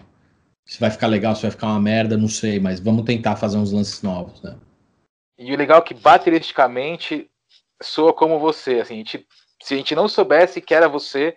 [0.65, 3.57] Se vai ficar legal, se vai ficar uma merda, não sei, mas vamos tentar fazer
[3.57, 4.55] uns lances novos, né?
[5.37, 7.29] E o legal é que bateristicamente
[7.81, 9.27] soa como você, assim, a gente,
[9.61, 11.35] se a gente não soubesse que era você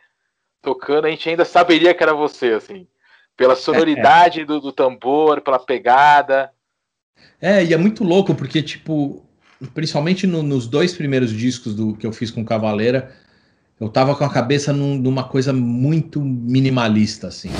[0.62, 2.87] tocando, a gente ainda saberia que era você, assim,
[3.37, 6.51] pela sonoridade do, do tambor, pela pegada.
[7.41, 9.25] É, e é muito louco, porque, tipo,
[9.75, 13.14] principalmente no, nos dois primeiros discos do que eu fiz com Cavaleira,
[13.81, 17.51] eu tava com a cabeça num, numa coisa muito minimalista, assim.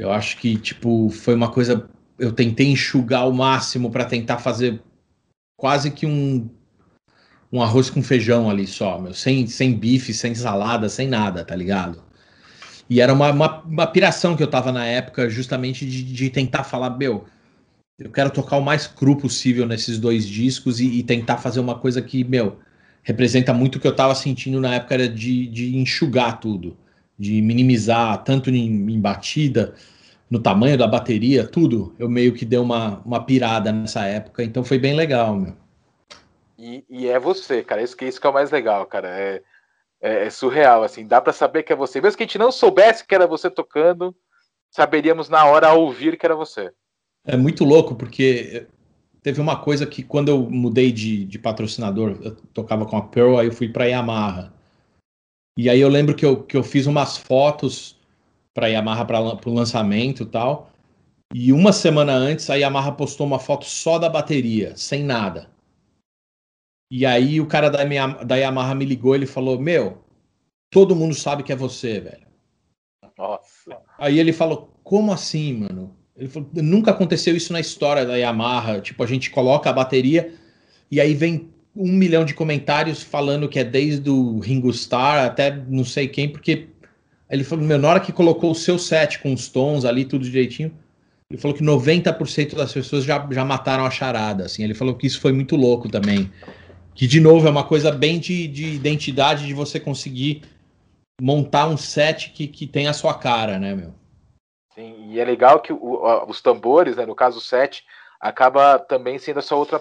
[0.00, 1.86] Eu acho que, tipo, foi uma coisa.
[2.18, 4.80] Eu tentei enxugar ao máximo para tentar fazer
[5.58, 6.48] quase que um,
[7.52, 9.12] um arroz com feijão ali só, meu.
[9.12, 12.02] Sem, sem bife, sem salada, sem nada, tá ligado?
[12.88, 16.64] E era uma, uma, uma piração que eu tava na época, justamente de, de tentar
[16.64, 17.26] falar, meu,
[17.98, 21.78] eu quero tocar o mais cru possível nesses dois discos e, e, tentar fazer uma
[21.78, 22.58] coisa que, meu,
[23.02, 26.74] representa muito o que eu tava sentindo na época, era de, de enxugar tudo,
[27.20, 29.74] de minimizar tanto em, em batida
[30.30, 34.64] no tamanho da bateria, tudo, eu meio que dei uma, uma pirada nessa época, então
[34.64, 35.54] foi bem legal, meu.
[36.58, 39.42] E, e é você, cara, isso que, isso que é o mais legal, cara, é,
[40.00, 42.50] é, é surreal, assim, dá para saber que é você, mesmo que a gente não
[42.50, 44.16] soubesse que era você tocando,
[44.70, 46.70] saberíamos na hora ao ouvir que era você.
[47.26, 48.66] É muito louco, porque
[49.22, 53.36] teve uma coisa que quando eu mudei de, de patrocinador, eu tocava com a Pearl,
[53.36, 54.58] aí eu fui para Yamaha.
[55.58, 57.98] E aí eu lembro que eu, que eu fiz umas fotos
[58.54, 60.70] para a Yamaha para o lançamento e tal.
[61.34, 65.50] E uma semana antes a Yamaha postou uma foto só da bateria, sem nada.
[66.90, 70.02] E aí o cara da, minha, da Yamaha me ligou, ele falou: "Meu,
[70.70, 72.26] todo mundo sabe que é você, velho.
[73.18, 73.78] Nossa.
[73.98, 75.94] Aí ele falou: Como assim, mano?
[76.16, 78.80] Ele falou: Nunca aconteceu isso na história da Yamaha.
[78.80, 80.34] Tipo, a gente coloca a bateria
[80.90, 85.50] e aí vem um milhão de comentários falando que é desde o Ringo Starr até
[85.68, 86.68] não sei quem, porque
[87.30, 90.24] ele falou: Meu, na hora que colocou o seu set com os tons ali, tudo
[90.24, 90.76] direitinho.
[91.30, 94.46] Ele falou que 90% das pessoas já, já mataram a charada.
[94.46, 94.64] Assim.
[94.64, 96.28] Ele falou que isso foi muito louco também.
[96.92, 100.42] Que, de novo, é uma coisa bem de, de identidade de você conseguir
[101.22, 103.94] montar um set que, que tem a sua cara, né, meu?
[104.74, 107.84] Sim, e é legal que o, os tambores, né, no caso o set,
[108.20, 109.80] acaba também sendo a sua outra,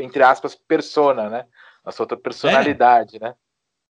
[0.00, 1.44] entre aspas, persona, né?
[1.84, 3.20] A sua outra personalidade, é.
[3.20, 3.34] né?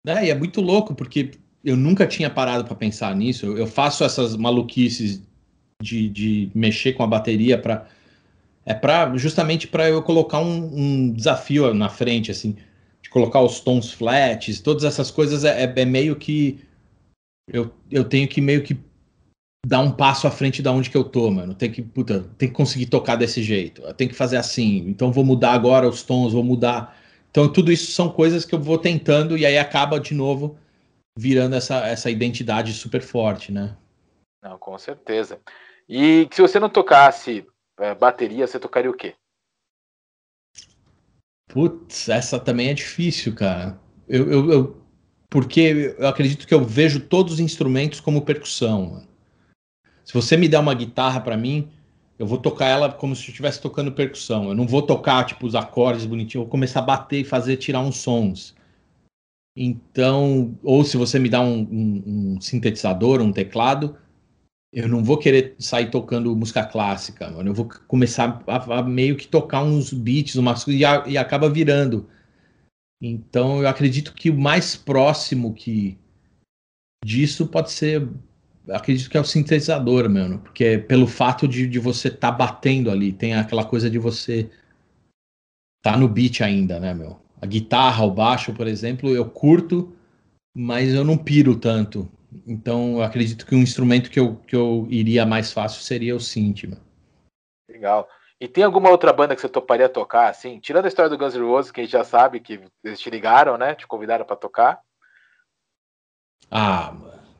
[0.07, 1.33] É, e é muito louco, porque
[1.65, 3.47] eu nunca tinha parado para pensar nisso.
[3.57, 5.23] Eu faço essas maluquices
[5.83, 7.87] de, de mexer com a bateria para
[8.65, 12.57] é para justamente para eu colocar um, um, desafio na frente, assim,
[13.01, 16.59] de colocar os tons flats, todas essas coisas é, é, é meio que
[17.49, 18.77] eu, eu tenho que meio que
[19.67, 21.53] dar um passo à frente da onde que eu tô, mano.
[21.53, 23.83] Tem que, puta, tem que conseguir tocar desse jeito.
[23.95, 24.85] Tem que fazer assim.
[24.87, 26.97] Então vou mudar agora os tons, vou mudar.
[27.31, 30.57] Então tudo isso são coisas que eu vou tentando e aí acaba de novo
[31.19, 33.77] virando essa, essa identidade super forte, né?
[34.41, 35.41] Não, com certeza.
[35.89, 37.45] E se você não tocasse
[37.81, 39.17] é, bateria, você tocaria o quê?
[41.49, 43.81] Putz, essa também é difícil, cara.
[44.09, 44.83] Eu, eu, eu,
[45.29, 48.91] porque eu acredito que eu vejo todos os instrumentos como percussão.
[48.91, 49.16] Mano.
[50.07, 51.69] Se você me der uma guitarra para mim,
[52.17, 54.49] eu vou tocar ela como se eu estivesse tocando percussão.
[54.49, 57.57] Eu não vou tocar tipo os acordes bonitinhos, eu vou começar a bater e fazer
[57.57, 58.55] tirar uns sons.
[59.57, 62.03] Então, ou se você me dá um, um,
[62.37, 63.97] um sintetizador, um teclado,
[64.73, 67.51] eu não vou querer sair tocando música clássica, mano.
[67.51, 71.51] Eu vou começar a, a meio que tocar uns beats, umas e, a, e acaba
[71.51, 72.09] virando.
[73.03, 75.99] Então eu acredito que o mais próximo que
[77.05, 78.09] disso pode ser,
[78.71, 82.37] acredito que é o sintetizador, mano, porque é pelo fato de, de você estar tá
[82.37, 84.51] batendo ali, tem aquela coisa de você
[85.83, 87.21] tá no beat ainda, né, meu?
[87.41, 89.95] A guitarra, o baixo, por exemplo, eu curto,
[90.55, 92.11] mas eu não piro tanto.
[92.47, 96.21] Então, eu acredito que um instrumento que eu, que eu iria mais fácil seria o
[96.21, 96.65] synth.
[96.65, 96.83] Mano.
[97.69, 98.09] Legal.
[98.41, 100.59] E tem alguma outra banda que você toparia tocar, assim?
[100.61, 103.09] Tirando a história do Guns N' Roses, que a gente já sabe que eles te
[103.09, 103.75] ligaram, né?
[103.75, 104.81] Te convidaram para tocar.
[106.51, 106.95] Ah,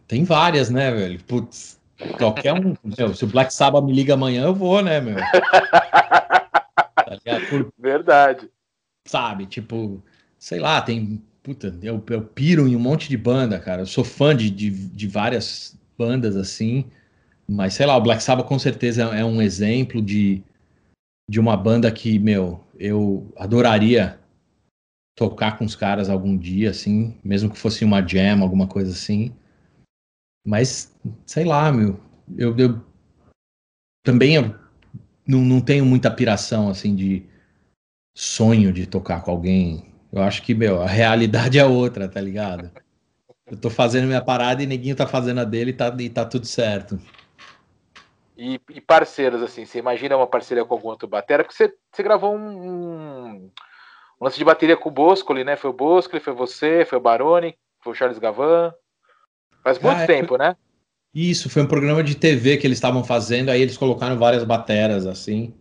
[0.07, 1.23] tem várias, né, velho?
[1.25, 1.81] Putz,
[2.19, 2.75] qualquer um.
[2.97, 5.17] meu, se o Black Sabbath me liga amanhã, eu vou, né, meu?
[5.17, 8.51] tá Por, Verdade.
[9.07, 10.03] Sabe, tipo,
[10.39, 13.83] sei lá, tem puta, eu, eu piro em um monte de banda, cara.
[13.83, 16.87] Eu sou fã de, de, de várias bandas assim,
[17.49, 20.43] mas sei lá, o Black Sabbath com certeza é, um exemplo de,
[21.31, 24.19] de uma banda que, meu, eu adoraria
[25.17, 29.33] tocar com os caras algum dia, assim, mesmo que fosse uma jam, alguma coisa assim.
[30.47, 32.01] Mas, sei lá, meu,
[32.39, 32.81] eu, eu
[34.05, 34.55] também eu
[35.27, 37.27] não, não tenho muita piração, assim, de
[38.17, 42.71] sonho de tocar com alguém eu acho que, meu, a realidade é outra, tá ligado?
[43.47, 46.25] Eu tô fazendo minha parada e neguinho tá fazendo a dele e tá, e tá
[46.25, 46.99] tudo certo.
[48.35, 51.45] E, e, parceiros, assim, você imagina uma parceria com algum outro batera?
[51.45, 53.51] Porque você, você gravou um, um,
[54.19, 55.55] lance de bateria com o Boscoli, né?
[55.55, 58.73] Foi o Boscoli, foi você, foi o Baroni, foi o Charles Gavan.
[59.67, 60.39] Faz muito ah, é, tempo, foi...
[60.39, 60.57] né?
[61.13, 65.07] Isso, foi um programa de TV que eles estavam fazendo, aí eles colocaram várias bateras,
[65.07, 65.53] assim.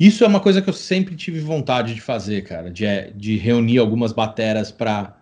[0.00, 3.36] Isso é uma coisa que eu sempre tive vontade de fazer, cara, de, é, de
[3.36, 5.16] reunir algumas bateras para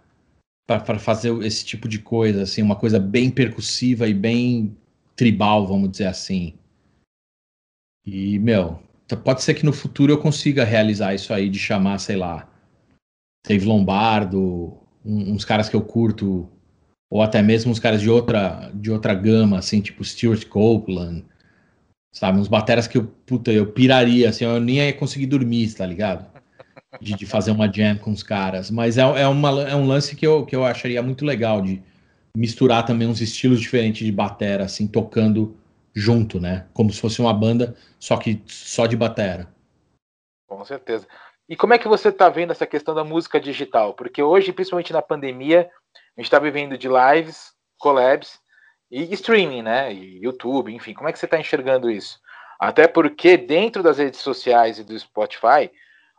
[0.66, 4.77] para fazer esse tipo de coisa, assim, uma coisa bem percussiva e bem
[5.16, 6.54] tribal, vamos dizer assim.
[8.06, 8.81] E, meu,
[9.25, 12.48] pode ser que no futuro eu consiga realizar isso aí, de chamar, sei lá,
[13.44, 16.48] Dave Lombardo, um, uns caras que eu curto,
[17.11, 21.25] ou até mesmo uns caras de outra, de outra gama, assim, tipo Stuart Copeland,
[22.13, 25.87] Sabe, uns bateras que eu, puta, eu piraria, assim, eu nem ia conseguir dormir, tá
[25.87, 26.29] ligado?
[27.00, 28.69] De, de fazer uma jam com os caras.
[28.71, 31.81] Mas é, é, uma, é um lance que eu, que eu acharia muito legal, de
[32.37, 35.56] misturar também uns estilos diferentes de batera, assim, tocando
[35.94, 36.67] junto, né?
[36.73, 39.48] Como se fosse uma banda, só que só de batera.
[40.48, 41.06] Com certeza.
[41.48, 43.94] E como é que você está vendo essa questão da música digital?
[43.94, 45.71] Porque hoje, principalmente na pandemia,
[46.17, 48.38] a gente está vivendo de lives, collabs,
[48.90, 49.92] e streaming, né?
[49.92, 52.19] E YouTube, enfim, como é que você está enxergando isso?
[52.58, 55.71] Até porque dentro das redes sociais e do Spotify,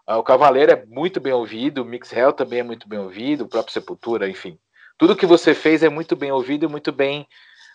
[0.09, 3.43] uh, o Cavaleiro é muito bem ouvido, o Mix Hell também é muito bem ouvido,
[3.43, 4.57] o próprio Sepultura, enfim.
[4.97, 7.27] Tudo que você fez é muito bem ouvido e muito bem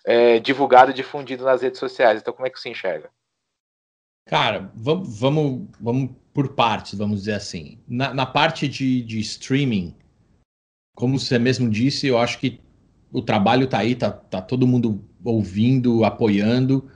[0.07, 2.21] é, divulgado e difundido nas redes sociais.
[2.21, 3.11] Então, como é que você enxerga?
[4.27, 7.81] Cara, vamos, vamos, vamos por partes, vamos dizer assim.
[7.87, 9.95] Na, na parte de, de streaming,
[10.97, 12.59] como você mesmo disse, eu acho que
[13.13, 16.91] o trabalho tá aí, tá, tá todo mundo ouvindo, apoiando.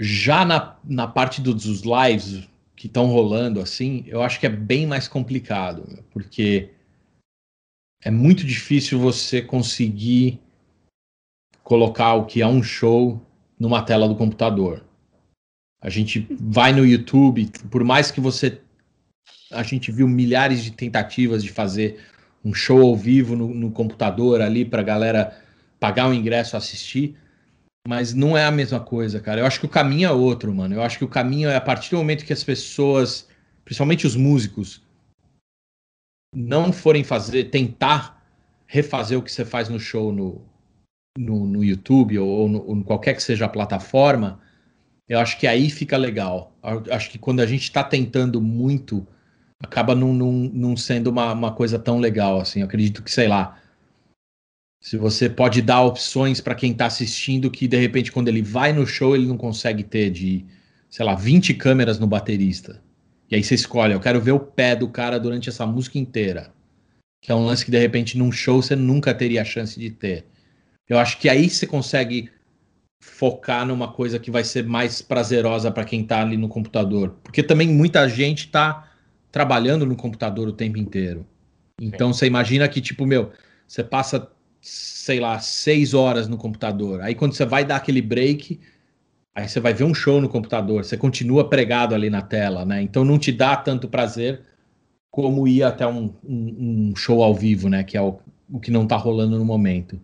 [0.00, 4.86] Já na, na parte dos lives que estão rolando, assim, eu acho que é bem
[4.86, 6.70] mais complicado, porque
[8.00, 10.40] é muito difícil você conseguir
[11.64, 13.20] colocar o que é um show
[13.58, 14.84] numa tela do computador.
[15.80, 18.60] A gente vai no YouTube, por mais que você.
[19.50, 22.00] A gente viu milhares de tentativas de fazer
[22.46, 25.36] um show ao vivo no, no computador ali para galera
[25.80, 27.16] pagar o ingresso assistir,
[27.88, 29.40] mas não é a mesma coisa, cara.
[29.40, 30.76] Eu acho que o caminho é outro, mano.
[30.76, 33.28] Eu acho que o caminho é a partir do momento que as pessoas,
[33.64, 34.80] principalmente os músicos,
[36.32, 38.24] não forem fazer, tentar
[38.68, 40.40] refazer o que você faz no show no,
[41.18, 44.40] no, no YouTube ou, no, ou qualquer que seja a plataforma,
[45.08, 46.56] eu acho que aí fica legal.
[46.62, 49.04] Eu acho que quando a gente está tentando muito,
[49.62, 52.60] acaba não, não, não sendo uma, uma coisa tão legal assim.
[52.60, 53.60] Eu acredito que, sei lá,
[54.80, 58.72] se você pode dar opções para quem está assistindo que de repente quando ele vai
[58.72, 60.44] no show ele não consegue ter de,
[60.88, 62.82] sei lá, 20 câmeras no baterista.
[63.30, 66.52] E aí você escolhe, eu quero ver o pé do cara durante essa música inteira.
[67.20, 69.90] Que é um lance que de repente num show você nunca teria a chance de
[69.90, 70.26] ter.
[70.88, 72.30] Eu acho que aí você consegue
[73.00, 77.16] focar numa coisa que vai ser mais prazerosa para quem está ali no computador.
[77.24, 78.85] Porque também muita gente está
[79.36, 81.26] trabalhando no computador o tempo inteiro.
[81.78, 82.20] Então Sim.
[82.20, 83.32] você imagina que, tipo, meu,
[83.68, 84.30] você passa,
[84.62, 87.02] sei lá, seis horas no computador.
[87.02, 88.58] Aí quando você vai dar aquele break,
[89.34, 92.80] aí você vai ver um show no computador, você continua pregado ali na tela, né?
[92.80, 94.40] Então não te dá tanto prazer
[95.10, 97.84] como ir até um, um, um show ao vivo, né?
[97.84, 98.18] Que é o,
[98.50, 100.00] o que não está rolando no momento.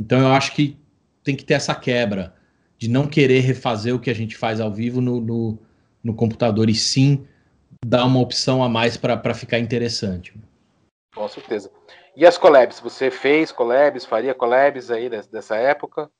[0.00, 0.76] Então eu acho que
[1.24, 2.32] tem que ter essa quebra
[2.78, 5.58] de não querer refazer o que a gente faz ao vivo no, no,
[6.04, 7.26] no computador e sim
[7.84, 10.34] dar uma opção a mais para ficar interessante.
[11.14, 11.70] Com certeza.
[12.16, 12.80] E as collabs?
[12.80, 16.10] Você fez collabs, faria collabs aí dessa época?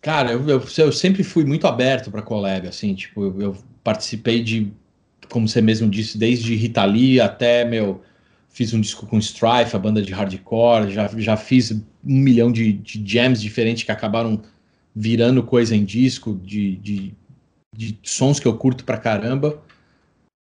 [0.00, 4.42] Cara, eu, eu, eu sempre fui muito aberto para collab, assim, tipo, eu, eu, participei
[4.42, 4.72] de,
[5.28, 8.02] como você mesmo disse, desde Rita Lee até, meu,
[8.50, 12.72] fiz um disco com Strife, a banda de hardcore, já, já fiz um milhão de,
[12.72, 14.42] de jams diferentes que acabaram
[14.94, 17.14] virando coisa em disco, de, de,
[17.74, 19.60] de sons que eu curto pra caramba.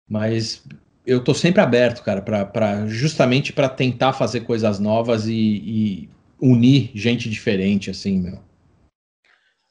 [0.09, 0.65] Mas
[1.07, 6.11] eu tô sempre aberto, cara, pra, pra, justamente para tentar fazer coisas novas e, e,
[6.41, 8.39] unir gente diferente, assim, meu.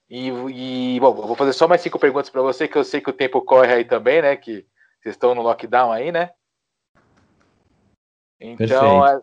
[0.10, 3.10] E, e bom, vou fazer só mais cinco perguntas para você, que eu sei que
[3.10, 4.36] o tempo corre aí também, né?
[4.36, 4.66] Que
[5.02, 6.32] vocês estão no lockdown aí, né?
[8.40, 9.22] Então, é,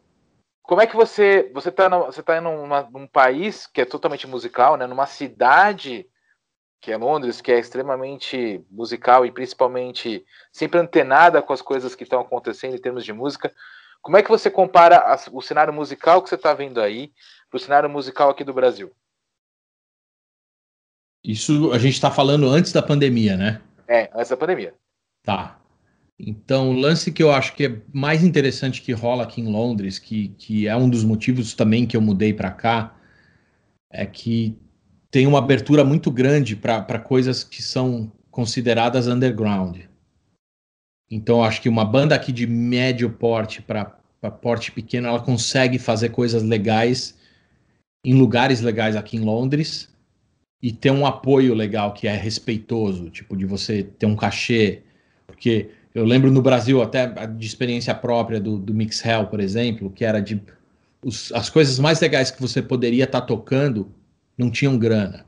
[0.63, 4.77] como é que você você está você tá numa, num país que é totalmente musical,
[4.77, 4.87] né?
[4.87, 6.07] Numa cidade
[6.83, 12.03] que é Londres, que é extremamente musical e principalmente sempre antenada com as coisas que
[12.03, 13.55] estão acontecendo em termos de música.
[14.03, 17.13] Como é que você compara a, o cenário musical que você está vendo aí
[17.49, 18.91] para o cenário musical aqui do Brasil?
[21.25, 23.63] Isso a gente está falando antes da pandemia, né?
[23.87, 24.75] É, antes da pandemia.
[25.23, 25.61] Tá.
[26.19, 30.01] Então, o lance que eu acho que é mais interessante que rola aqui em Londres,
[30.01, 32.97] que, que é um dos motivos também que eu mudei para cá,
[33.89, 34.59] é que
[35.13, 39.81] tem uma abertura muito grande para coisas que são consideradas underground.
[41.11, 43.85] Então, acho que uma banda aqui de médio porte para
[44.41, 47.15] porte pequeno, ela consegue fazer coisas legais
[48.03, 49.91] em lugares legais aqui em Londres
[50.63, 54.81] e ter um apoio legal que é respeitoso, tipo de você ter um cachê,
[55.27, 59.91] porque eu lembro no Brasil até de experiência própria do, do Mix Hell, por exemplo,
[59.91, 60.41] que era de
[61.05, 63.93] os, as coisas mais legais que você poderia estar tá tocando
[64.37, 65.27] não tinham grana.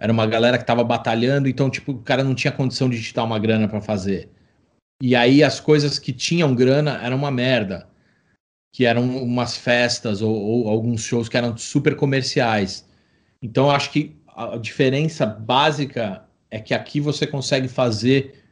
[0.00, 3.24] Era uma galera que estava batalhando, então tipo o cara não tinha condição de dar
[3.24, 4.30] uma grana para fazer.
[5.02, 7.88] E aí as coisas que tinham grana eram uma merda,
[8.72, 12.86] que eram umas festas ou, ou alguns shows que eram super comerciais.
[13.42, 18.44] Então eu acho que a diferença básica é que aqui você consegue fazer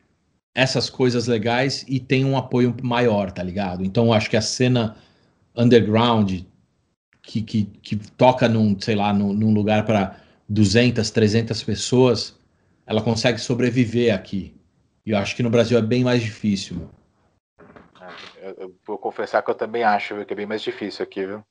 [0.55, 3.85] essas coisas legais e tem um apoio maior, tá ligado?
[3.85, 4.97] Então acho que a cena
[5.55, 6.41] underground
[7.27, 10.17] que, que, que toca num, sei lá, num, num lugar para
[10.49, 12.39] 200, 300 pessoas,
[12.87, 14.55] ela consegue sobreviver aqui.
[15.05, 16.89] E eu acho que no Brasil é bem mais difícil.
[18.01, 21.03] É, eu, eu vou confessar que eu também acho viu, que é bem mais difícil
[21.03, 21.43] aqui, viu?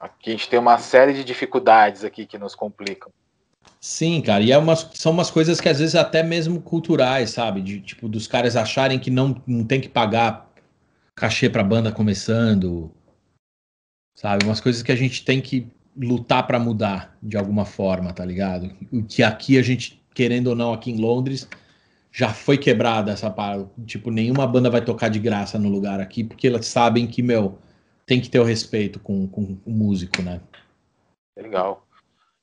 [0.00, 3.12] Aqui a gente tem uma série de dificuldades aqui que nos complicam.
[3.80, 7.60] Sim, cara, e é umas, são umas coisas que às vezes até mesmo culturais, sabe?
[7.60, 10.50] De, tipo, dos caras acharem que não, não tem que pagar
[11.14, 12.92] cachê pra banda começando,
[14.18, 14.44] sabe?
[14.44, 18.68] Umas coisas que a gente tem que lutar para mudar de alguma forma, tá ligado?
[18.92, 21.48] O que aqui a gente, querendo ou não, aqui em Londres,
[22.10, 23.68] já foi quebrada essa parte.
[23.86, 27.58] Tipo, nenhuma banda vai tocar de graça no lugar aqui, porque elas sabem que, meu,
[28.06, 30.40] tem que ter o respeito com, com o músico, né?
[31.36, 31.86] Legal.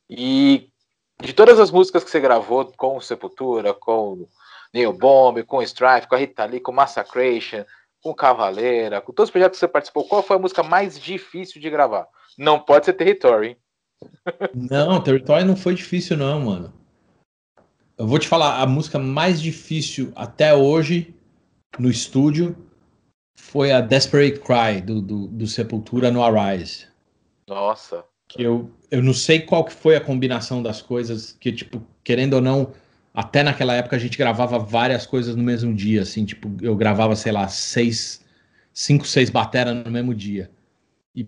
[0.10, 0.70] E
[1.22, 4.26] de todas as músicas que você gravou com Sepultura, com
[4.74, 7.66] Neil Bomb, com Strife, com a Rita Lee, com Massacration,
[8.06, 11.60] com Cavaleira, com todos os projetos que você participou, qual foi a música mais difícil
[11.60, 12.08] de gravar?
[12.38, 13.58] Não pode ser Territory, hein?
[14.54, 16.74] Não, Territory não foi difícil, não, mano.
[17.98, 21.16] Eu vou te falar, a música mais difícil até hoje
[21.80, 22.56] no estúdio
[23.36, 26.88] foi a Desperate Cry do, do, do Sepultura no Arise.
[27.48, 28.04] Nossa.
[28.28, 32.36] Que eu, eu não sei qual que foi a combinação das coisas, que, tipo, querendo
[32.36, 32.72] ou não,
[33.16, 37.16] até naquela época a gente gravava várias coisas no mesmo dia, assim, tipo, eu gravava,
[37.16, 38.24] sei lá, seis,
[38.74, 40.52] cinco, seis bateras no mesmo dia.
[41.16, 41.26] E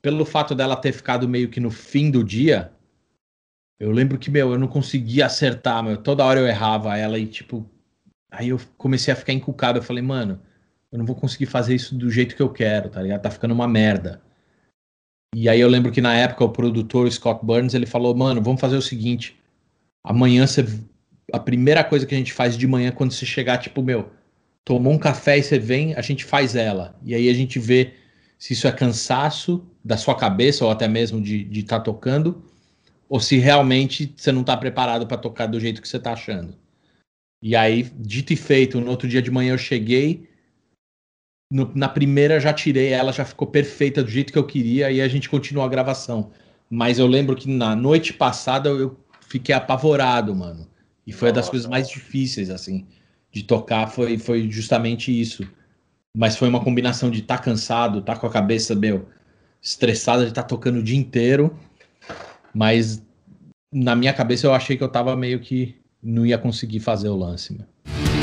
[0.00, 2.72] pelo fato dela ter ficado meio que no fim do dia,
[3.80, 7.26] eu lembro que, meu, eu não conseguia acertar, meu, toda hora eu errava ela e,
[7.26, 7.68] tipo,
[8.30, 10.40] aí eu comecei a ficar encucado, eu falei, mano,
[10.92, 13.22] eu não vou conseguir fazer isso do jeito que eu quero, tá ligado?
[13.22, 14.22] Tá ficando uma merda.
[15.34, 18.60] E aí eu lembro que na época o produtor Scott Burns, ele falou, mano, vamos
[18.60, 19.36] fazer o seguinte,
[20.04, 20.64] amanhã você
[21.32, 24.10] a primeira coisa que a gente faz de manhã quando você chegar, tipo, meu,
[24.64, 26.98] tomou um café e você vem, a gente faz ela.
[27.02, 27.94] E aí a gente vê
[28.38, 32.44] se isso é cansaço da sua cabeça ou até mesmo de estar tá tocando,
[33.08, 36.54] ou se realmente você não está preparado para tocar do jeito que você está achando.
[37.42, 40.28] E aí, dito e feito, no outro dia de manhã eu cheguei,
[41.52, 45.00] no, na primeira já tirei ela, já ficou perfeita do jeito que eu queria, e
[45.00, 46.30] a gente continuou a gravação.
[46.70, 48.98] Mas eu lembro que na noite passada eu
[49.28, 50.66] fiquei apavorado, mano.
[51.06, 52.86] E foi uma das coisas mais difíceis, assim,
[53.30, 55.46] de tocar, foi, foi justamente isso.
[56.16, 59.08] Mas foi uma combinação de estar tá cansado, estar tá com a cabeça, meu,
[59.60, 61.56] estressada de estar tá tocando o dia inteiro.
[62.54, 63.02] Mas
[63.72, 67.16] na minha cabeça eu achei que eu tava meio que não ia conseguir fazer o
[67.16, 68.13] lance, meu.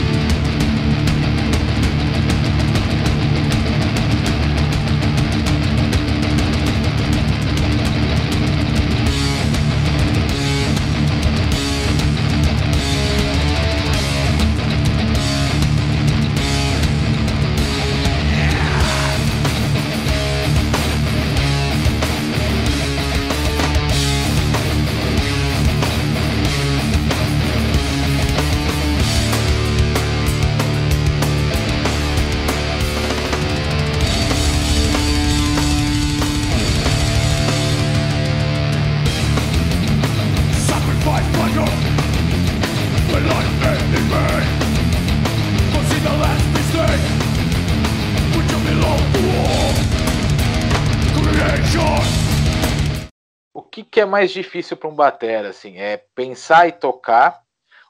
[54.02, 55.78] É mais difícil para um batera, assim?
[55.78, 57.44] É pensar e tocar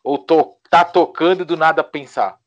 [0.04, 2.40] ou to tá tocando e do nada pensar?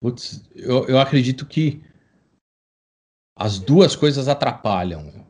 [0.00, 1.82] Putz, eu, eu acredito que
[3.36, 5.26] as duas coisas atrapalham.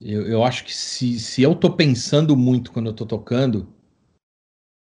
[0.00, 3.72] Eu, eu acho que se, se eu tô pensando muito quando eu tô tocando,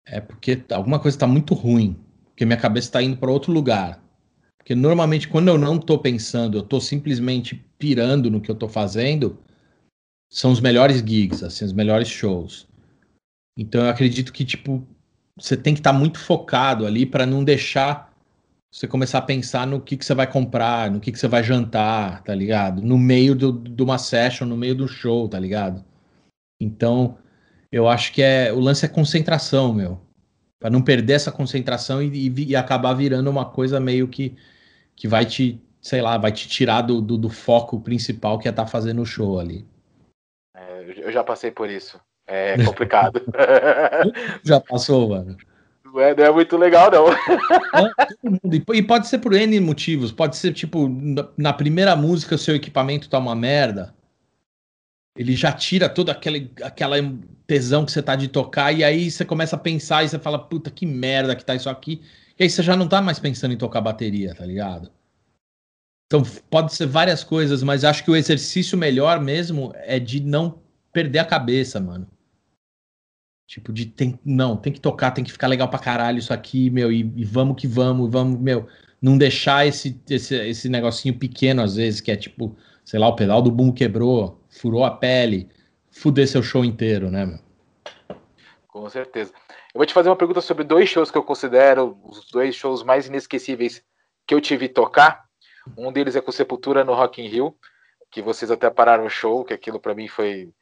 [0.07, 1.95] é porque alguma coisa está muito ruim,
[2.27, 4.03] porque minha cabeça está indo para outro lugar.
[4.59, 8.68] Porque normalmente quando eu não tô pensando, eu tô simplesmente pirando no que eu tô
[8.68, 9.39] fazendo,
[10.37, 12.68] são os melhores gigs, assim, os melhores shows.
[13.57, 14.87] Então eu acredito que tipo
[15.34, 18.12] você tem que estar tá muito focado ali para não deixar
[18.70, 21.43] você começar a pensar no que, que você vai comprar, no que, que você vai
[21.43, 22.82] jantar, tá ligado?
[22.82, 25.82] No meio do, de uma session, no meio do show, tá ligado?
[26.61, 27.16] Então,
[27.72, 30.03] eu acho que é o lance é concentração, meu.
[30.61, 34.37] Para não perder essa concentração e, e, e, acabar virando uma coisa meio que,
[34.95, 38.51] que vai te, sei lá, vai te tirar do, do, do foco principal que é
[38.51, 39.66] estar tá fazendo o show ali
[40.97, 42.01] eu já passei por isso.
[42.26, 43.22] É complicado.
[44.43, 45.37] já passou, mano?
[45.84, 47.07] Não é, não é muito legal, não.
[48.74, 50.11] e pode ser por N motivos.
[50.11, 50.89] Pode ser, tipo,
[51.37, 53.95] na primeira música, seu equipamento tá uma merda.
[55.16, 56.97] Ele já tira toda aquele, aquela
[57.47, 60.39] tesão que você tá de tocar, e aí você começa a pensar e você fala,
[60.39, 62.03] puta, que merda que tá isso aqui.
[62.39, 64.91] E aí você já não tá mais pensando em tocar bateria, tá ligado?
[66.07, 70.61] Então pode ser várias coisas, mas acho que o exercício melhor mesmo é de não
[70.97, 72.09] perder a cabeça, mano.
[73.47, 76.70] Tipo, de tem, não, tem que tocar, tem que ficar legal pra caralho isso aqui,
[76.70, 78.66] meu, e, e vamos que vamos, vamos, meu,
[79.01, 83.14] não deixar esse, esse, esse negocinho pequeno às vezes, que é tipo, sei lá, o
[83.14, 85.51] pedal do boom quebrou, furou a pele,
[85.90, 87.38] fuder seu show inteiro, né, meu?
[88.66, 89.34] Com certeza.
[89.74, 92.82] Eu vou te fazer uma pergunta sobre dois shows que eu considero os dois shows
[92.82, 93.82] mais inesquecíveis
[94.26, 95.26] que eu tive tocar.
[95.76, 97.55] Um deles é com Sepultura no Rock in Rio,
[98.11, 100.55] que vocês até pararam o show, que aquilo para mim foi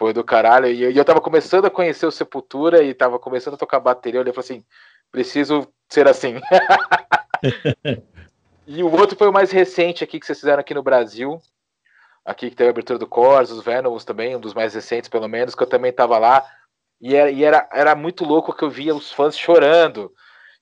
[0.00, 0.66] foi do caralho.
[0.66, 4.20] E, eu tava começando a conhecer o Sepultura e tava começando a tocar bateria.
[4.20, 4.64] Eu falei assim:
[5.12, 6.40] preciso ser assim.
[8.66, 11.38] e o outro foi o mais recente aqui que vocês fizeram aqui no Brasil.
[12.24, 15.28] aqui que teve a abertura do Cors, os Venoms também, um dos mais recentes pelo
[15.28, 16.46] menos, que eu também tava lá.
[16.98, 20.10] E era, e era, era muito louco que eu via os fãs chorando,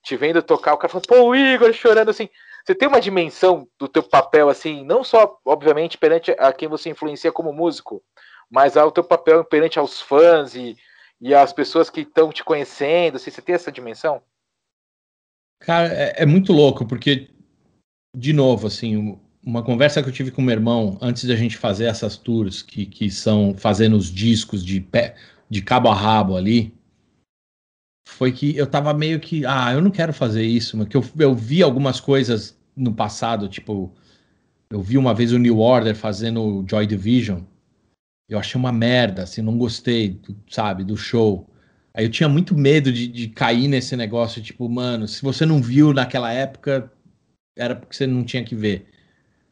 [0.03, 2.29] te vendo tocar, o cara falando, pô, o Igor chorando assim.
[2.65, 6.91] Você tem uma dimensão do teu papel, assim, não só, obviamente, perante a quem você
[6.91, 8.03] influencia como músico,
[8.51, 10.77] mas ao teu papel perante aos fãs e,
[11.21, 14.23] e às pessoas que estão te conhecendo, assim, você tem essa dimensão?
[15.61, 17.29] Cara, é, é, muito louco, porque,
[18.17, 21.87] de novo, assim, uma conversa que eu tive com meu irmão antes da gente fazer
[21.87, 25.17] essas tours, que, que são fazendo os discos de, pé,
[25.51, 26.75] de cabo a rabo ali,
[28.09, 31.05] foi que eu tava meio que, ah, eu não quero fazer isso, mas que eu,
[31.19, 33.93] eu vi algumas coisas no passado, tipo,
[34.71, 37.41] eu vi uma vez o New Order fazendo Joy Division.
[38.29, 41.49] Eu achei uma merda, assim, não gostei, sabe, do show.
[41.95, 45.63] Aí eu tinha muito medo de, de cair nesse negócio, tipo, mano, se você não
[45.63, 46.93] viu naquela época,
[47.57, 48.89] era porque você não tinha que ver.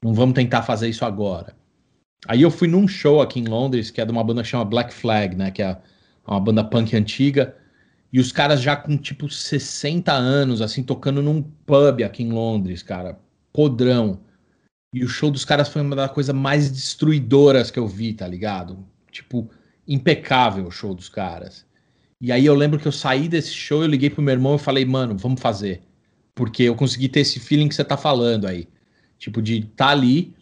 [0.03, 1.57] Não vamos tentar fazer isso agora.
[2.29, 4.65] Aí eu fui num show aqui em Londres, que é de uma banda que chama
[4.65, 5.51] Black Flag, né?
[5.51, 5.77] Que é
[6.27, 7.57] uma banda punk antiga.
[8.13, 12.83] E os caras já com tipo 60 anos, assim, tocando num pub aqui em Londres,
[12.83, 13.19] cara.
[13.53, 14.21] Podrão.
[14.97, 18.27] E o show dos caras foi uma das coisas mais destruidoras que eu vi, tá
[18.27, 18.83] ligado?
[19.13, 19.51] Tipo,
[19.87, 21.67] impecável o show dos caras.
[22.19, 24.59] E aí eu lembro que eu saí desse show, eu liguei pro meu irmão e
[24.59, 25.83] falei, mano, vamos fazer.
[26.35, 28.69] Porque eu consegui ter esse feeling que você tá falando aí.
[29.19, 30.35] Tipo, de tá ali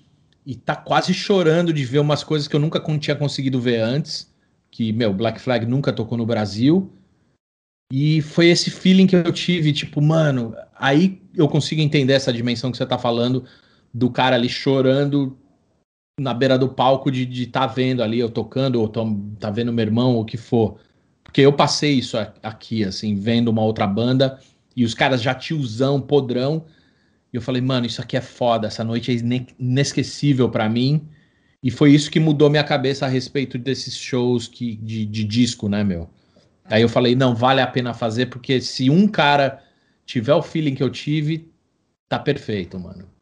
[0.47, 4.33] e tá quase chorando de ver umas coisas que eu nunca tinha conseguido ver antes.
[4.71, 6.93] Que, meu, Black Flag nunca tocou no Brasil.
[7.93, 12.71] E foi esse feeling que eu tive, tipo, mano, aí eu consigo entender essa dimensão
[12.71, 13.45] que você tá falando
[13.95, 15.39] do cara ali chorando
[16.19, 19.73] na beira do palco de estar tá vendo ali eu tocando, ou tô, tá vendo
[19.73, 20.79] meu irmão, ou o que for.
[21.23, 24.39] Porque eu passei isso aqui, assim, vendo uma outra banda,
[24.77, 26.65] e os caras já tiozão, podrão,
[27.33, 31.09] e eu falei, mano, isso aqui é foda, essa noite é inesquecível para mim,
[31.63, 35.69] e foi isso que mudou minha cabeça a respeito desses shows que, de, de disco,
[35.69, 36.09] né, meu?
[36.67, 39.63] Aí eu falei, não, vale a pena fazer, porque se um cara
[40.07, 41.51] tiver o feeling que eu tive,
[42.09, 43.14] tá perfeito, mano.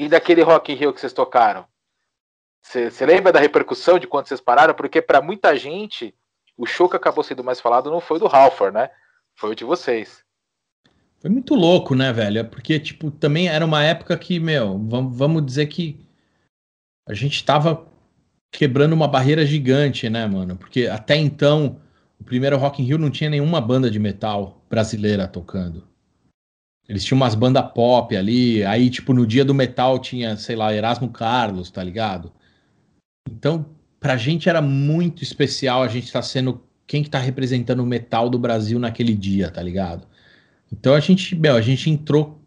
[0.00, 1.66] E daquele Rock in Rio que vocês tocaram?
[2.62, 4.72] Você lembra da repercussão de quando vocês pararam?
[4.72, 6.14] Porque para muita gente,
[6.56, 8.88] o show que acabou sendo mais falado não foi do Halford, né?
[9.34, 10.24] Foi o de vocês.
[11.18, 12.46] Foi muito louco, né, velho?
[12.46, 16.00] Porque, tipo, também era uma época que, meu, vamos, vamos dizer que
[17.06, 17.86] a gente tava
[18.50, 20.56] quebrando uma barreira gigante, né, mano?
[20.56, 21.78] Porque até então
[22.18, 25.89] o primeiro Rock in Rio não tinha nenhuma banda de metal brasileira tocando.
[26.90, 30.74] Eles tinham umas bandas pop ali, aí, tipo, no dia do metal tinha, sei lá,
[30.74, 32.32] Erasmo Carlos, tá ligado?
[33.30, 33.64] Então,
[34.00, 38.28] pra gente era muito especial a gente tá sendo quem que tá representando o metal
[38.28, 40.08] do Brasil naquele dia, tá ligado?
[40.72, 42.42] Então a gente, meu, a gente entrou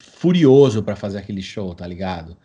[0.00, 2.36] furioso para fazer aquele show, tá ligado?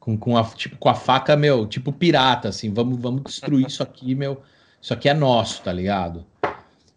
[0.00, 3.84] Com, com, a, tipo, com a faca, meu, tipo pirata, assim, vamos, vamos destruir isso
[3.84, 4.42] aqui, meu
[4.80, 6.24] isso aqui é nosso, tá ligado?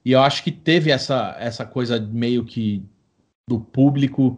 [0.05, 2.83] E eu acho que teve essa, essa coisa meio que
[3.49, 4.37] do público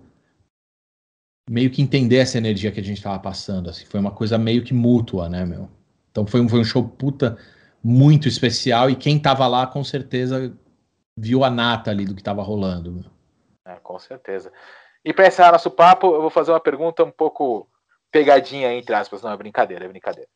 [1.49, 4.63] meio que entender essa energia que a gente tava passando, assim, foi uma coisa meio
[4.63, 5.69] que mútua, né, meu?
[6.09, 7.37] Então foi um, foi um show puta
[7.83, 10.55] muito especial e quem tava lá com certeza
[11.17, 13.03] viu a nata ali do que tava rolando.
[13.65, 14.51] É, com certeza.
[15.03, 17.67] E para encerrar nosso papo, eu vou fazer uma pergunta um pouco
[18.11, 20.29] pegadinha entre aspas, não é brincadeira, é brincadeira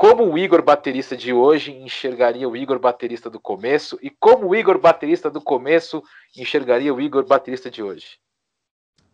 [0.00, 4.54] como o Igor baterista de hoje enxergaria o Igor baterista do começo e como o
[4.54, 6.02] Igor baterista do começo
[6.34, 8.16] enxergaria o Igor baterista de hoje?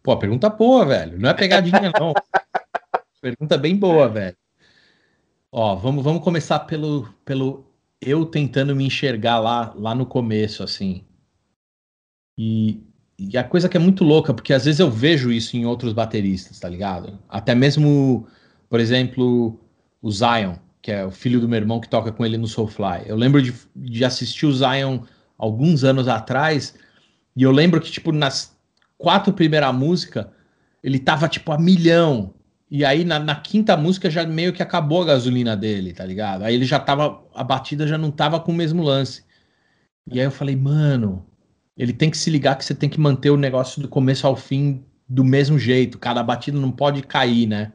[0.00, 1.18] Pô, pergunta boa, velho.
[1.18, 2.14] Não é pegadinha, não.
[3.20, 4.36] pergunta bem boa, velho.
[5.50, 7.66] Ó, vamos, vamos começar pelo, pelo
[8.00, 11.04] eu tentando me enxergar lá, lá no começo, assim.
[12.38, 12.80] E,
[13.18, 15.92] e a coisa que é muito louca, porque às vezes eu vejo isso em outros
[15.92, 17.18] bateristas, tá ligado?
[17.28, 18.28] Até mesmo,
[18.68, 19.58] por exemplo,
[20.00, 23.06] o Zion que é o filho do meu irmão que toca com ele no Soulfly.
[23.06, 25.00] Eu lembro de, de assistir o Zion
[25.36, 26.76] alguns anos atrás,
[27.34, 28.56] e eu lembro que, tipo, nas
[28.96, 30.26] quatro primeiras músicas,
[30.84, 32.32] ele tava, tipo, a milhão.
[32.70, 36.44] E aí, na, na, quinta música, já meio que acabou a gasolina dele, tá ligado?
[36.44, 39.24] Aí ele já tava, a batida já não tava com o mesmo lance.
[40.12, 41.26] E aí eu falei, mano,
[41.76, 44.36] ele tem que se ligar que você tem que manter o negócio do começo ao
[44.36, 45.98] fim do mesmo jeito.
[45.98, 47.72] Cada batida não pode cair, né?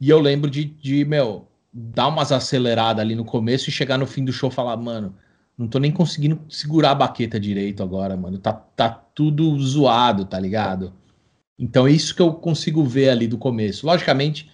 [0.00, 4.06] E eu lembro de, de meu, dar umas aceleradas ali no começo e chegar no
[4.06, 5.14] fim do show e falar, mano,
[5.56, 8.38] não tô nem conseguindo segurar a baqueta direito agora, mano.
[8.38, 10.92] Tá, tá tudo zoado, tá ligado?
[11.58, 13.86] Então é isso que eu consigo ver ali do começo.
[13.86, 14.50] Logicamente,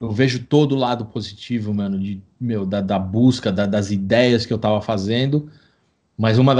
[0.00, 4.46] eu vejo todo o lado positivo, mano, de, meu, da, da busca, da, das ideias
[4.46, 5.50] que eu tava fazendo,
[6.16, 6.54] mas uma,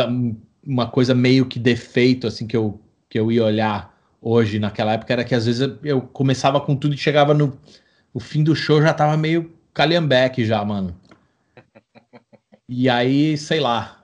[0.67, 5.13] uma coisa meio que defeito, assim, que eu, que eu ia olhar hoje, naquela época,
[5.13, 7.57] era que às vezes eu começava com tudo e chegava no,
[8.13, 11.01] o fim do show já tava meio calhambeque já, mano.
[12.69, 14.03] E aí, sei lá,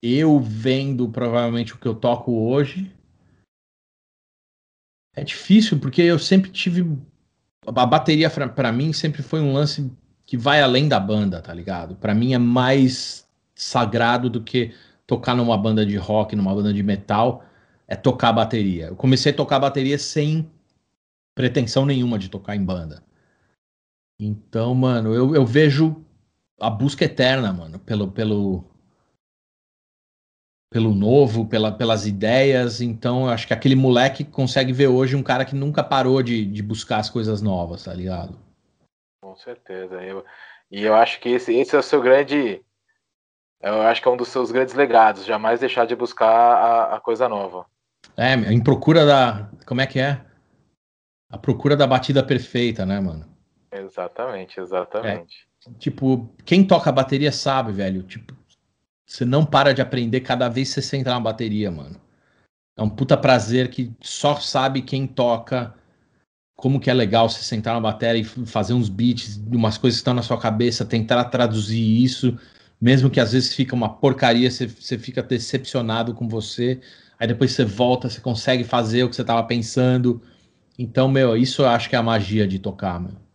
[0.00, 2.94] eu vendo provavelmente o que eu toco hoje,
[5.16, 6.96] é difícil porque eu sempre tive
[7.66, 9.92] a bateria para mim sempre foi um lance
[10.24, 11.96] que vai além da banda, tá ligado?
[11.96, 14.72] Para mim é mais sagrado do que
[15.04, 17.44] tocar numa banda de rock, numa banda de metal,
[17.88, 18.86] é tocar bateria.
[18.86, 20.48] Eu comecei a tocar bateria sem
[21.34, 23.09] pretensão nenhuma de tocar em banda.
[24.22, 26.04] Então, mano, eu, eu vejo
[26.60, 28.64] a busca eterna, mano, pelo, pelo,
[30.70, 32.82] pelo novo, pela, pelas ideias.
[32.82, 36.44] Então, eu acho que aquele moleque consegue ver hoje um cara que nunca parou de,
[36.44, 38.38] de buscar as coisas novas, tá ligado?
[39.22, 40.02] Com certeza.
[40.02, 40.22] Eu,
[40.70, 42.62] e eu acho que esse, esse é o seu grande.
[43.62, 47.00] Eu acho que é um dos seus grandes legados, jamais deixar de buscar a, a
[47.00, 47.64] coisa nova.
[48.18, 49.50] É, em procura da.
[49.66, 50.20] Como é que é?
[51.30, 53.29] A procura da batida perfeita, né, mano?
[53.72, 55.48] Exatamente, exatamente.
[55.66, 58.02] É, tipo, quem toca bateria sabe, velho.
[58.02, 58.36] Tipo,
[59.06, 62.00] você não para de aprender cada vez que você senta na bateria, mano.
[62.76, 65.74] É um puta prazer que só sabe quem toca
[66.60, 70.02] como que é legal você sentar na bateria e fazer uns beats, umas coisas que
[70.02, 72.38] estão na sua cabeça, tentar traduzir isso,
[72.78, 76.78] mesmo que às vezes fica uma porcaria, você, você fica decepcionado com você,
[77.18, 80.20] aí depois você volta, você consegue fazer o que você estava pensando.
[80.78, 83.29] Então, meu, isso eu acho que é a magia de tocar, meu.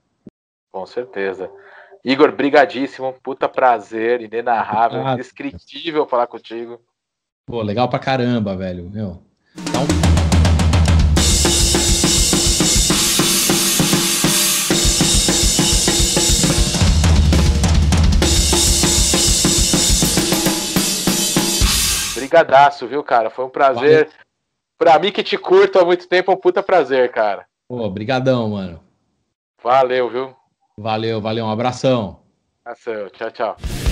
[0.76, 1.50] Com certeza.
[2.04, 6.82] Igor, brigadíssimo, puta prazer, inenarrável, ah, indescritível falar contigo.
[7.46, 9.24] Pô, legal pra caramba, velho, meu.
[9.58, 9.88] Então...
[22.16, 23.30] Brigadaço, viu, cara?
[23.30, 24.08] Foi um prazer.
[24.08, 24.26] Valeu.
[24.78, 27.46] Pra mim que te curto há muito tempo, é um puta prazer, cara.
[27.66, 28.84] Pô, brigadão, mano.
[29.64, 30.36] Valeu, viu?
[30.78, 31.46] Valeu, valeu.
[31.46, 32.20] Um abração.
[32.66, 33.10] Abração.
[33.10, 33.85] Tchau, tchau.